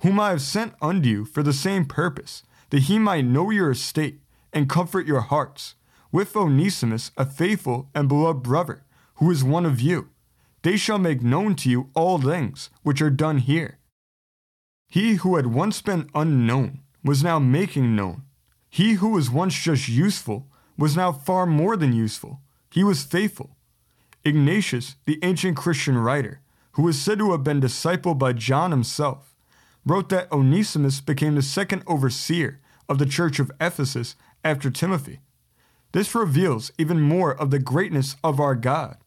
whom 0.00 0.20
I 0.20 0.28
have 0.28 0.42
sent 0.42 0.74
unto 0.82 1.08
you 1.08 1.24
for 1.24 1.42
the 1.42 1.54
same 1.54 1.86
purpose, 1.86 2.42
that 2.68 2.82
he 2.82 2.98
might 2.98 3.24
know 3.24 3.48
your 3.48 3.70
estate 3.70 4.20
and 4.52 4.68
comfort 4.68 5.06
your 5.06 5.20
hearts, 5.20 5.74
with 6.14 6.36
Onesimus, 6.36 7.10
a 7.16 7.26
faithful 7.26 7.90
and 7.92 8.08
beloved 8.08 8.40
brother, 8.40 8.84
who 9.16 9.32
is 9.32 9.42
one 9.42 9.66
of 9.66 9.80
you. 9.80 10.10
They 10.62 10.76
shall 10.76 10.96
make 10.96 11.22
known 11.22 11.56
to 11.56 11.68
you 11.68 11.90
all 11.92 12.20
things 12.20 12.70
which 12.84 13.02
are 13.02 13.10
done 13.10 13.38
here. 13.38 13.80
He 14.86 15.14
who 15.14 15.34
had 15.34 15.48
once 15.48 15.82
been 15.82 16.08
unknown 16.14 16.82
was 17.02 17.24
now 17.24 17.40
making 17.40 17.96
known. 17.96 18.22
He 18.70 18.92
who 18.92 19.08
was 19.08 19.28
once 19.28 19.60
just 19.60 19.88
useful 19.88 20.46
was 20.78 20.96
now 20.96 21.10
far 21.10 21.46
more 21.46 21.76
than 21.76 21.92
useful. 21.92 22.38
He 22.70 22.84
was 22.84 23.02
faithful. 23.02 23.56
Ignatius, 24.24 24.94
the 25.06 25.18
ancient 25.24 25.56
Christian 25.56 25.98
writer, 25.98 26.42
who 26.74 26.86
is 26.86 27.02
said 27.02 27.18
to 27.18 27.32
have 27.32 27.42
been 27.42 27.60
discipled 27.60 28.20
by 28.20 28.34
John 28.34 28.70
himself, 28.70 29.34
wrote 29.84 30.10
that 30.10 30.30
Onesimus 30.30 31.00
became 31.00 31.34
the 31.34 31.42
second 31.42 31.82
overseer 31.88 32.60
of 32.88 32.98
the 32.98 33.06
church 33.06 33.40
of 33.40 33.50
Ephesus 33.60 34.14
after 34.44 34.70
Timothy. 34.70 35.18
This 35.94 36.14
reveals 36.14 36.70
even 36.76 37.00
more 37.00 37.34
of 37.34 37.50
the 37.50 37.58
greatness 37.58 38.16
of 38.22 38.38
our 38.38 38.54
God, 38.54 38.98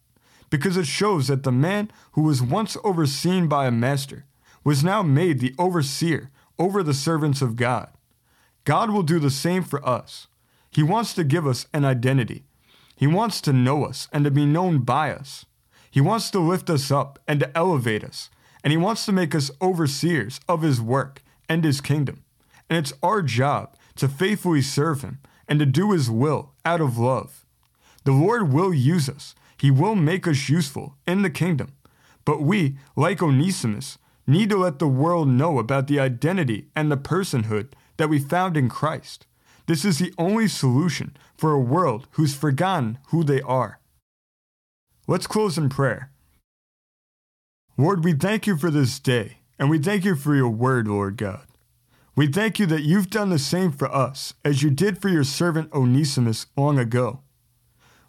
because 0.50 0.76
it 0.76 0.88
shows 0.88 1.28
that 1.28 1.43
the 1.43 1.52
man 1.52 1.91
who 2.13 2.23
was 2.23 2.41
once 2.41 2.76
overseen 2.84 3.47
by 3.47 3.67
a 3.67 3.71
master 3.71 4.26
was 4.63 4.84
now 4.84 5.04
made 5.04 5.39
the 5.39 5.54
overseer 5.60 6.32
over 6.58 6.82
the 6.82 6.95
servants 6.95 7.43
of 7.43 7.56
God. 7.56 7.89
God 8.63 8.89
will 8.89 9.04
do 9.04 9.19
the 9.19 9.30
same 9.30 9.62
for 9.62 9.88
us. 9.88 10.26
He 10.71 10.82
wants 10.82 11.13
to 11.13 11.23
give 11.23 11.45
us 11.45 11.67
an 11.71 11.86
identity. 11.86 12.45
He 12.95 13.06
wants 13.06 13.41
to 13.41 13.54
know 13.54 13.86
us 13.86 14.08
and 14.12 14.26
to 14.26 14.32
be 14.32 14.47
known 14.47 14.80
by 14.80 15.12
us. 15.12 15.45
He 15.91 16.02
wants 16.02 16.32
to 16.32 16.39
lift 16.39 16.71
us 16.71 16.89
up 16.89 17.19
and 17.28 17.39
to 17.41 17.56
elevate 17.56 18.04
us 18.04 18.32
and 18.67 18.71
He 18.71 18.78
wants 18.78 19.06
to 19.06 19.13
make 19.13 19.34
us 19.34 19.50
overseers 19.62 20.41
of 20.50 20.62
His 20.62 20.82
work 20.82 21.21
and 21.47 21.63
His 21.63 21.80
kingdom. 21.80 22.26
And 22.69 22.78
it's 22.78 22.91
our 23.02 23.21
job 23.21 23.78
to 23.95 24.10
faithfully 24.10 24.62
serve 24.62 25.04
Him 25.04 25.19
and 25.47 25.60
to 25.60 25.65
do 25.65 25.91
His 25.91 26.10
will 26.10 26.53
out 26.65 26.81
of 26.81 26.97
love. 26.97 27.45
The 28.03 28.12
Lord 28.12 28.51
will 28.51 28.73
use 28.73 29.10
us, 29.10 29.36
He 29.57 29.71
will 29.71 29.95
make 29.95 30.27
us 30.27 30.49
useful 30.49 30.95
in 31.05 31.21
the 31.21 31.29
kingdom. 31.29 31.73
But 32.25 32.41
we, 32.41 32.77
like 32.95 33.23
Onesimus, 33.23 33.97
need 34.27 34.49
to 34.49 34.57
let 34.57 34.79
the 34.79 34.88
world 34.88 35.29
know 35.29 35.60
about 35.60 35.88
the 35.88 35.99
identity 35.99 36.67
and 36.75 36.91
the 36.91 36.97
personhood 36.97 37.69
that 37.95 38.10
we 38.10 38.19
found 38.19 38.57
in 38.57 38.69
Christ. 38.69 39.25
This 39.65 39.83
is 39.83 39.99
the 39.99 40.13
only 40.17 40.47
solution 40.47 41.15
for 41.38 41.53
a 41.53 41.60
world 41.60 42.07
who's 42.12 42.36
forgotten 42.36 42.99
who 43.07 43.23
they 43.23 43.41
are. 43.41 43.79
Let's 45.07 45.27
close 45.27 45.57
in 45.57 45.69
prayer. 45.69 46.12
Lord, 47.77 48.03
we 48.03 48.13
thank 48.13 48.47
you 48.47 48.57
for 48.57 48.71
this 48.71 48.99
day, 48.99 49.38
and 49.57 49.69
we 49.69 49.79
thank 49.79 50.03
you 50.03 50.15
for 50.15 50.36
your 50.36 50.49
word, 50.49 50.88
Lord 50.88 51.15
God. 51.15 51.46
We 52.17 52.25
thank 52.25 52.58
you 52.58 52.65
that 52.65 52.82
you've 52.82 53.12
done 53.12 53.30
the 53.30 53.38
same 53.38 53.71
for 53.71 53.93
us 53.93 54.34
as 54.43 54.63
you 54.63 54.71
did 54.71 54.99
for 54.99 55.08
your 55.08 55.23
servant 55.23 55.71
Onesimus 55.71 56.47
long 56.58 56.80
ago. 56.80 57.21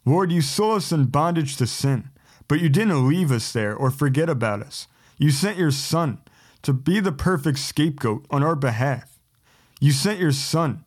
Lord, 0.06 0.32
you 0.32 0.40
saw 0.40 0.76
us 0.76 0.90
in 0.90 1.04
bondage 1.10 1.58
to 1.58 1.66
sin, 1.66 2.08
but 2.48 2.58
you 2.58 2.70
didn't 2.70 3.06
leave 3.06 3.30
us 3.30 3.52
there 3.52 3.76
or 3.76 3.90
forget 3.90 4.30
about 4.30 4.62
us. 4.62 4.86
You 5.18 5.30
sent 5.30 5.58
your 5.58 5.72
Son 5.72 6.22
to 6.62 6.72
be 6.72 7.00
the 7.00 7.12
perfect 7.12 7.58
scapegoat 7.58 8.24
on 8.30 8.42
our 8.42 8.56
behalf. 8.56 9.20
You 9.78 9.92
sent 9.92 10.18
your 10.18 10.32
Son 10.32 10.86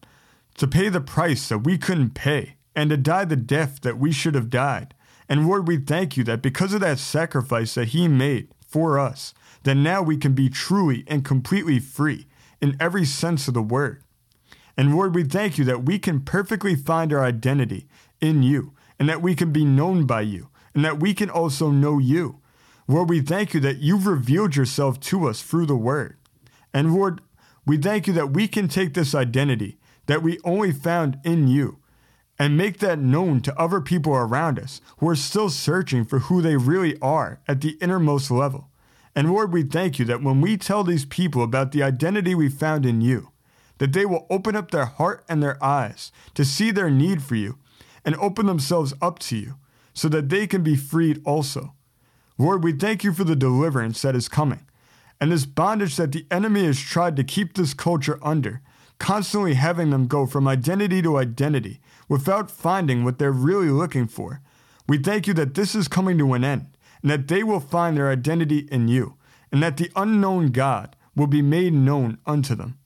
to 0.57 0.65
pay 0.65 0.89
the 0.89 0.99
price 0.99 1.47
that 1.49 1.60
we 1.60 1.77
couldn't 1.77 2.15
pay 2.15 2.55
and 2.75 2.89
to 2.89 2.97
die 2.97 3.25
the 3.25 3.36
death 3.36 3.81
that 3.81 3.99
we 3.99 4.12
should 4.12 4.34
have 4.34 4.49
died. 4.49 4.95
And 5.29 5.47
Lord, 5.47 5.67
we 5.67 5.77
thank 5.77 6.17
you 6.17 6.23
that 6.23 6.41
because 6.41 6.73
of 6.73 6.81
that 6.81 6.97
sacrifice 6.97 7.75
that 7.75 7.89
He 7.89 8.07
made, 8.07 8.47
for 8.71 8.97
us, 8.97 9.34
then 9.63 9.84
now 9.84 10.01
we 10.01 10.17
can 10.17 10.34
be 10.34 10.49
truly 10.49 11.03
and 11.05 11.25
completely 11.25 11.77
free 11.77 12.25
in 12.62 12.78
every 12.80 13.06
sense 13.06 13.47
of 13.47 13.54
the 13.54 13.62
word. 13.62 14.04
And 14.78 14.95
Lord, 14.95 15.15
we 15.15 15.24
thank 15.24 15.58
you 15.58 15.65
that 15.65 15.84
we 15.84 16.00
can 16.00 16.21
perfectly 16.21 16.76
find 16.76 17.12
our 17.12 17.24
identity 17.24 17.88
in 18.19 18.43
you, 18.43 18.74
and 19.00 19.10
that 19.10 19.21
we 19.21 19.36
can 19.36 19.52
be 19.52 19.65
known 19.65 20.06
by 20.06 20.21
you, 20.21 20.50
and 20.74 20.86
that 20.86 21.00
we 21.00 21.13
can 21.13 21.30
also 21.30 21.71
know 21.71 21.97
you. 21.97 22.39
Lord, 22.88 23.10
we 23.10 23.21
thank 23.21 23.54
you 23.54 23.60
that 23.62 23.78
you've 23.78 24.08
revealed 24.08 24.56
yourself 24.56 25.00
to 25.02 25.28
us 25.28 25.41
through 25.41 25.65
the 25.65 25.76
word. 25.76 26.17
And 26.74 26.93
Lord, 26.93 27.21
we 27.65 27.78
thank 27.78 28.08
you 28.08 28.13
that 28.13 28.32
we 28.32 28.47
can 28.47 28.67
take 28.67 28.93
this 28.93 29.13
identity 29.13 29.78
that 30.08 30.24
we 30.24 30.39
only 30.43 30.71
found 30.71 31.19
in 31.24 31.47
you 31.47 31.78
and 32.39 32.58
make 32.58 32.80
that 32.80 33.00
known 33.00 33.39
to 33.41 33.58
other 33.60 33.80
people 33.80 34.13
around 34.13 34.58
us 34.58 34.82
who 34.97 35.08
are 35.08 35.15
still 35.15 35.50
searching 35.50 36.04
for 36.04 36.19
who 36.19 36.41
they 36.41 36.56
really 36.56 37.00
are 37.00 37.39
at 37.47 37.62
the 37.62 37.78
innermost 37.80 38.32
level. 38.32 38.70
And 39.15 39.32
Lord, 39.32 39.52
we 39.52 39.63
thank 39.63 40.00
you 40.00 40.06
that 40.06 40.24
when 40.24 40.41
we 40.41 40.58
tell 40.58 40.84
these 40.84 41.06
people 41.06 41.43
about 41.43 41.71
the 41.71 41.84
identity 41.84 42.34
we 42.34 42.50
found 42.50 42.86
in 42.86 43.02
you, 43.02 43.32
that 43.78 43.93
they 43.93 44.06
will 44.06 44.28
open 44.30 44.56
up 44.56 44.71
their 44.71 44.86
heart 44.86 45.26
and 45.28 45.41
their 45.41 45.62
eyes 45.63 46.12
to 46.36 46.45
see 46.45 46.71
their 46.71 46.89
need 46.89 47.21
for 47.21 47.36
you 47.36 47.58
and 48.06 48.15
open 48.15 48.45
themselves 48.45 48.93
up 49.02 49.19
to 49.19 49.36
you 49.36 49.56
so 49.93 50.08
that 50.08 50.30
they 50.30 50.47
can 50.47 50.63
be 50.63 50.76
freed 50.76 51.21
also. 51.26 51.74
Lord, 52.38 52.63
we 52.63 52.71
thank 52.71 53.04
you 53.04 53.12
for 53.12 53.24
the 53.24 53.36
deliverance 53.36 54.02
that 54.02 54.15
is 54.15 54.30
coming 54.30 54.65
and 55.19 55.32
this 55.32 55.45
bondage 55.45 55.97
that 55.97 56.12
the 56.12 56.26
enemy 56.32 56.65
has 56.65 56.80
tried 56.80 57.15
to 57.15 57.24
keep 57.24 57.54
this 57.54 57.76
culture 57.76 58.17
under, 58.24 58.62
constantly 58.97 59.54
having 59.54 59.91
them 59.91 60.08
go 60.08 60.26
from 60.26 60.47
identity 60.47 61.02
to 61.04 61.17
identity 61.17 61.80
without 62.10 62.50
finding 62.50 63.04
what 63.04 63.19
they're 63.19 63.32
really 63.32 63.69
looking 63.69 64.08
for. 64.08 64.41
We 64.88 64.97
thank 64.97 65.28
you 65.28 65.36
that 65.36 65.54
this 65.54 65.76
is 65.76 65.88
coming 65.88 66.17
to 66.17 66.34
an 66.34 66.43
end 66.43 66.70
and 67.01 67.11
that 67.11 67.27
they 67.27 67.43
will 67.43 67.59
find 67.59 67.97
their 67.97 68.09
identity 68.09 68.67
in 68.71 68.87
you 68.87 69.15
and 69.51 69.61
that 69.61 69.77
the 69.77 69.91
unknown 69.95 70.51
God 70.51 70.95
will 71.15 71.27
be 71.27 71.41
made 71.41 71.73
known 71.73 72.17
unto 72.25 72.55
them. 72.55 72.77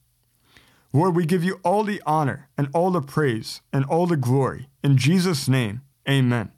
Lord, 0.93 1.15
we 1.15 1.25
give 1.25 1.43
you 1.43 1.59
all 1.63 1.83
the 1.83 2.01
honor 2.05 2.49
and 2.57 2.69
all 2.73 2.89
the 2.91 3.01
praise 3.01 3.61
and 3.73 3.85
all 3.85 4.07
the 4.07 4.15
glory. 4.15 4.69
In 4.83 4.97
Jesus' 4.97 5.47
name, 5.47 5.81
amen. 6.07 6.51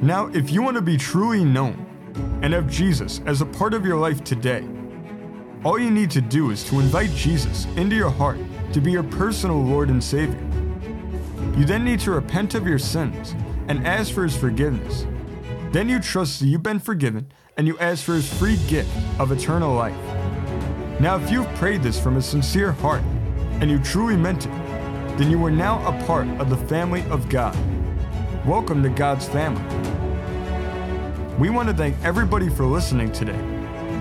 Now, 0.00 0.26
if 0.34 0.50
you 0.50 0.62
want 0.62 0.76
to 0.76 0.82
be 0.82 0.96
truly 0.96 1.44
known 1.44 1.86
and 2.42 2.52
have 2.52 2.70
Jesus 2.70 3.20
as 3.26 3.40
a 3.40 3.46
part 3.46 3.74
of 3.74 3.84
your 3.84 3.96
life 3.96 4.22
today, 4.22 4.68
all 5.64 5.78
you 5.78 5.90
need 5.90 6.10
to 6.10 6.20
do 6.20 6.50
is 6.50 6.62
to 6.64 6.78
invite 6.78 7.10
Jesus 7.10 7.64
into 7.76 7.96
your 7.96 8.10
heart 8.10 8.38
to 8.72 8.80
be 8.80 8.92
your 8.92 9.02
personal 9.02 9.60
Lord 9.60 9.88
and 9.88 10.02
Savior. 10.02 10.53
You 11.56 11.64
then 11.64 11.84
need 11.84 12.00
to 12.00 12.10
repent 12.10 12.56
of 12.56 12.66
your 12.66 12.80
sins 12.80 13.36
and 13.68 13.86
ask 13.86 14.12
for 14.12 14.24
His 14.24 14.36
forgiveness. 14.36 15.06
Then 15.70 15.88
you 15.88 16.00
trust 16.00 16.40
that 16.40 16.46
you've 16.46 16.64
been 16.64 16.80
forgiven 16.80 17.32
and 17.56 17.68
you 17.68 17.78
ask 17.78 18.02
for 18.02 18.14
His 18.14 18.32
free 18.32 18.56
gift 18.66 18.90
of 19.20 19.30
eternal 19.30 19.72
life. 19.72 19.94
Now, 20.98 21.16
if 21.16 21.30
you've 21.30 21.48
prayed 21.54 21.82
this 21.82 22.00
from 22.00 22.16
a 22.16 22.22
sincere 22.22 22.72
heart 22.72 23.02
and 23.60 23.70
you 23.70 23.78
truly 23.78 24.16
meant 24.16 24.46
it, 24.46 24.52
then 25.16 25.30
you 25.30 25.44
are 25.44 25.50
now 25.50 25.78
a 25.86 26.04
part 26.06 26.26
of 26.40 26.50
the 26.50 26.56
family 26.56 27.02
of 27.04 27.28
God. 27.28 27.56
Welcome 28.44 28.82
to 28.82 28.88
God's 28.88 29.28
family. 29.28 29.62
We 31.38 31.50
want 31.50 31.68
to 31.68 31.74
thank 31.74 31.96
everybody 32.02 32.48
for 32.48 32.66
listening 32.66 33.12
today. 33.12 33.40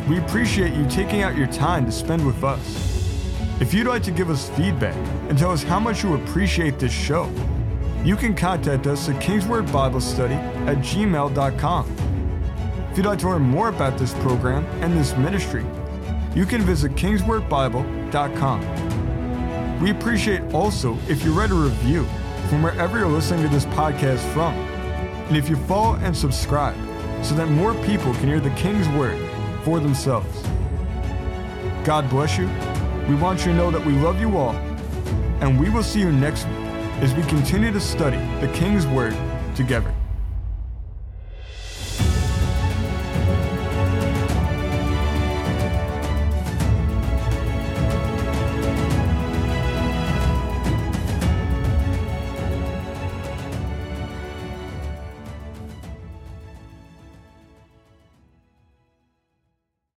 We 0.09 0.17
appreciate 0.17 0.73
you 0.73 0.87
taking 0.89 1.21
out 1.21 1.35
your 1.35 1.47
time 1.47 1.85
to 1.85 1.91
spend 1.91 2.25
with 2.25 2.43
us. 2.43 2.92
If 3.59 3.73
you'd 3.73 3.87
like 3.87 4.03
to 4.03 4.11
give 4.11 4.29
us 4.29 4.49
feedback 4.51 4.95
and 5.29 5.37
tell 5.37 5.51
us 5.51 5.63
how 5.63 5.79
much 5.79 6.03
you 6.03 6.13
appreciate 6.15 6.79
this 6.79 6.91
show, 6.91 7.31
you 8.03 8.15
can 8.15 8.35
contact 8.35 8.87
us 8.87 9.07
at 9.09 9.21
kingswordbiblestudy 9.21 10.35
at 10.67 10.77
gmail.com. 10.77 11.95
If 12.91 12.97
you'd 12.97 13.05
like 13.05 13.19
to 13.19 13.29
learn 13.29 13.43
more 13.43 13.69
about 13.69 13.97
this 13.97 14.13
program 14.15 14.65
and 14.81 14.97
this 14.97 15.15
ministry, 15.15 15.65
you 16.35 16.45
can 16.45 16.61
visit 16.61 16.93
kingswordbible.com. 16.93 19.79
We 19.79 19.91
appreciate 19.91 20.41
also 20.53 20.97
if 21.07 21.23
you 21.23 21.33
write 21.33 21.51
a 21.51 21.55
review 21.55 22.05
from 22.49 22.63
wherever 22.63 22.99
you're 22.99 23.07
listening 23.07 23.43
to 23.43 23.49
this 23.49 23.65
podcast 23.65 24.19
from. 24.33 24.53
And 25.27 25.37
if 25.37 25.49
you 25.49 25.55
follow 25.55 25.95
and 25.95 26.15
subscribe 26.15 26.75
so 27.23 27.33
that 27.35 27.49
more 27.49 27.73
people 27.85 28.13
can 28.15 28.27
hear 28.27 28.39
the 28.39 28.49
King's 28.51 28.87
Word 28.89 29.17
for 29.63 29.79
themselves. 29.79 30.43
God 31.85 32.09
bless 32.09 32.37
you. 32.37 32.49
We 33.07 33.15
want 33.15 33.39
you 33.39 33.51
to 33.51 33.57
know 33.57 33.69
that 33.69 33.85
we 33.85 33.93
love 33.93 34.21
you 34.21 34.37
all, 34.37 34.55
and 35.41 35.59
we 35.59 35.69
will 35.69 35.83
see 35.83 35.99
you 35.99 36.11
next 36.11 36.45
week 36.47 36.55
as 37.01 37.13
we 37.13 37.21
continue 37.23 37.71
to 37.71 37.79
study 37.79 38.17
the 38.39 38.51
King's 38.53 38.87
Word 38.87 39.13
together. 39.55 39.93